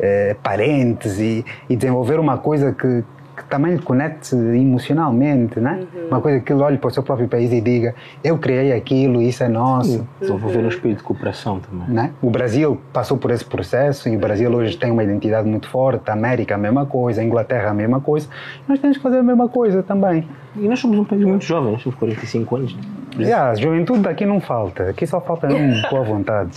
eh, 0.00 0.36
parentes 0.42 1.18
e, 1.18 1.44
e, 1.68 1.76
desenvolver 1.76 2.18
uma 2.18 2.38
coisa 2.38 2.72
que 2.72 3.04
também 3.48 3.74
lhe 3.74 3.82
conecte 3.82 4.34
emocionalmente, 4.34 5.58
né? 5.60 5.86
Uhum. 5.94 6.08
Uma 6.08 6.20
coisa 6.20 6.40
que 6.40 6.52
ele 6.52 6.62
olhe 6.62 6.78
para 6.78 6.88
o 6.88 6.90
seu 6.90 7.02
próprio 7.02 7.28
país 7.28 7.52
e 7.52 7.60
diga: 7.60 7.94
Eu 8.22 8.38
criei 8.38 8.72
aquilo, 8.72 9.20
isso 9.20 9.42
é 9.42 9.48
nosso. 9.48 10.06
Desenvolver 10.20 10.58
uhum. 10.58 10.64
um 10.64 10.68
espírito 10.68 10.98
de 10.98 11.04
cooperação 11.04 11.60
também. 11.60 11.88
Né? 11.88 12.12
O 12.22 12.30
Brasil 12.30 12.80
passou 12.92 13.16
por 13.16 13.30
esse 13.30 13.44
processo 13.44 14.08
e 14.08 14.16
o 14.16 14.18
Brasil 14.18 14.50
hoje 14.50 14.76
tem 14.76 14.90
uma 14.90 15.02
identidade 15.02 15.48
muito 15.48 15.68
forte. 15.68 16.08
A 16.10 16.12
América, 16.12 16.54
a 16.54 16.58
mesma 16.58 16.86
coisa. 16.86 17.20
A 17.20 17.24
Inglaterra, 17.24 17.70
a 17.70 17.74
mesma 17.74 18.00
coisa. 18.00 18.28
Nós 18.66 18.78
temos 18.78 18.96
que 18.96 19.02
fazer 19.02 19.18
a 19.18 19.22
mesma 19.22 19.48
coisa 19.48 19.82
também. 19.82 20.28
E 20.56 20.68
nós 20.68 20.78
somos 20.80 20.98
um 20.98 21.04
país 21.04 21.24
muito 21.24 21.44
jovem, 21.44 21.72
nós 21.72 21.82
temos 21.82 21.98
45 21.98 22.56
anos. 22.56 22.76
Yeah, 23.18 23.50
a 23.50 23.54
juventude 23.54 24.00
daqui 24.00 24.24
não 24.24 24.40
falta. 24.40 24.90
Aqui 24.90 25.06
só 25.06 25.20
falta 25.20 25.46
um 25.48 25.82
boa 25.90 26.04
vontade. 26.04 26.50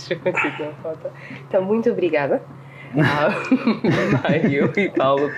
Então, 1.48 1.64
muito 1.64 1.90
obrigada 1.90 2.42
Mário 4.22 4.72
e 4.76 4.88
Paulo, 4.90 5.30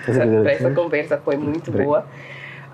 essa 0.47 0.71
conversa 0.71 1.17
foi 1.17 1.37
muito 1.37 1.71
boa. 1.71 2.05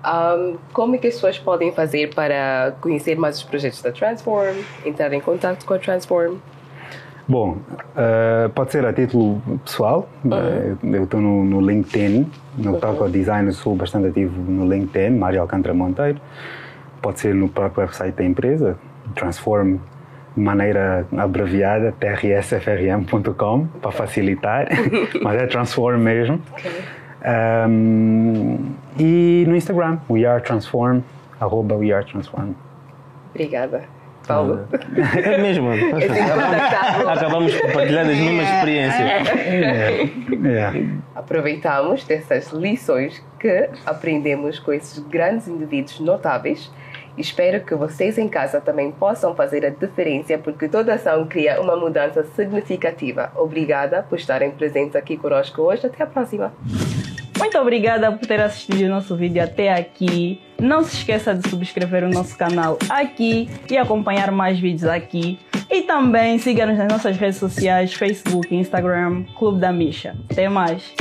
Um, 0.04 0.56
como 0.72 0.96
é 0.96 0.98
que 0.98 1.06
as 1.06 1.14
pessoas 1.14 1.38
podem 1.38 1.72
fazer 1.72 2.12
para 2.12 2.74
conhecer 2.80 3.16
mais 3.16 3.36
os 3.36 3.42
projetos 3.44 3.80
da 3.82 3.92
Transform, 3.92 4.56
entrar 4.84 5.12
em 5.12 5.20
contato 5.20 5.64
com 5.64 5.74
a 5.74 5.78
Transform? 5.78 6.38
Bom, 7.28 7.58
uh, 7.96 8.48
pode 8.52 8.72
ser 8.72 8.84
a 8.84 8.92
título 8.92 9.40
pessoal. 9.64 10.08
Uhum. 10.24 10.30
Uh, 10.32 10.96
eu 10.96 11.04
estou 11.04 11.20
no, 11.20 11.44
no, 11.44 11.60
LinkedIn, 11.60 12.28
no 12.58 12.72
uhum. 12.72 12.80
toque 12.80 13.10
design, 13.12 13.52
sou 13.52 13.76
bastante 13.76 14.08
ativo 14.08 14.40
no 14.42 14.68
LinkedIn, 14.68 15.16
Mário 15.16 15.40
Alcântara 15.40 15.72
Monteiro. 15.72 16.20
Pode 17.00 17.20
ser 17.20 17.34
no 17.34 17.48
próprio 17.48 17.84
website 17.84 18.16
da 18.16 18.24
empresa, 18.24 18.76
Transform 19.14 19.78
maneira 20.36 21.06
abreviada, 21.16 21.92
trsfrm.com, 21.98 23.66
para 23.80 23.92
facilitar, 23.92 24.68
mas 25.22 25.42
é 25.42 25.46
Transform 25.46 25.98
mesmo. 25.98 26.40
Okay. 26.52 26.72
Um, 27.68 28.74
e 28.98 29.44
no 29.46 29.54
Instagram, 29.54 29.98
We 30.10 30.26
Are 30.26 30.42
Transform, 30.42 31.02
arroba 31.40 31.76
We 31.76 31.92
Are 31.92 32.04
Transform. 32.04 32.54
Obrigada. 33.30 33.84
Paulo. 34.26 34.68
É 35.24 35.38
mesmo. 35.38 35.68
Acabamos 37.08 37.54
compartilhando 37.60 38.10
as 38.10 38.18
mesmas 38.18 38.48
experiências. 38.48 39.28
É. 39.28 40.02
É. 40.48 40.86
Aproveitamos 41.14 42.04
dessas 42.04 42.50
lições 42.52 43.22
que 43.38 43.68
aprendemos 43.84 44.58
com 44.58 44.72
esses 44.72 44.98
grandes 45.00 45.48
indivíduos 45.48 45.98
notáveis 46.00 46.70
Espero 47.16 47.64
que 47.64 47.74
vocês 47.74 48.18
em 48.18 48.28
casa 48.28 48.60
também 48.60 48.90
possam 48.90 49.34
fazer 49.34 49.64
a 49.66 49.70
diferença, 49.70 50.38
porque 50.38 50.68
toda 50.68 50.94
ação 50.94 51.26
cria 51.26 51.60
uma 51.60 51.76
mudança 51.76 52.24
significativa. 52.24 53.32
Obrigada 53.36 54.02
por 54.02 54.18
estarem 54.18 54.50
presentes 54.50 54.96
aqui 54.96 55.16
conosco 55.16 55.62
hoje. 55.62 55.86
Até 55.86 56.02
a 56.02 56.06
próxima. 56.06 56.52
Muito 57.38 57.58
obrigada 57.58 58.12
por 58.12 58.26
ter 58.26 58.40
assistido 58.40 58.86
o 58.86 58.88
nosso 58.88 59.16
vídeo 59.16 59.42
até 59.42 59.72
aqui. 59.72 60.40
Não 60.60 60.82
se 60.84 60.96
esqueça 60.96 61.34
de 61.34 61.48
subscrever 61.48 62.04
o 62.04 62.08
nosso 62.08 62.38
canal 62.38 62.78
aqui 62.88 63.50
e 63.68 63.76
acompanhar 63.76 64.30
mais 64.30 64.58
vídeos 64.58 64.84
aqui. 64.84 65.40
E 65.68 65.82
também 65.82 66.38
siga-nos 66.38 66.78
nas 66.78 66.88
nossas 66.92 67.16
redes 67.16 67.38
sociais, 67.38 67.94
Facebook, 67.94 68.54
Instagram, 68.54 69.24
Clube 69.36 69.58
da 69.58 69.72
Misha. 69.72 70.14
Até 70.30 70.48
mais! 70.48 70.94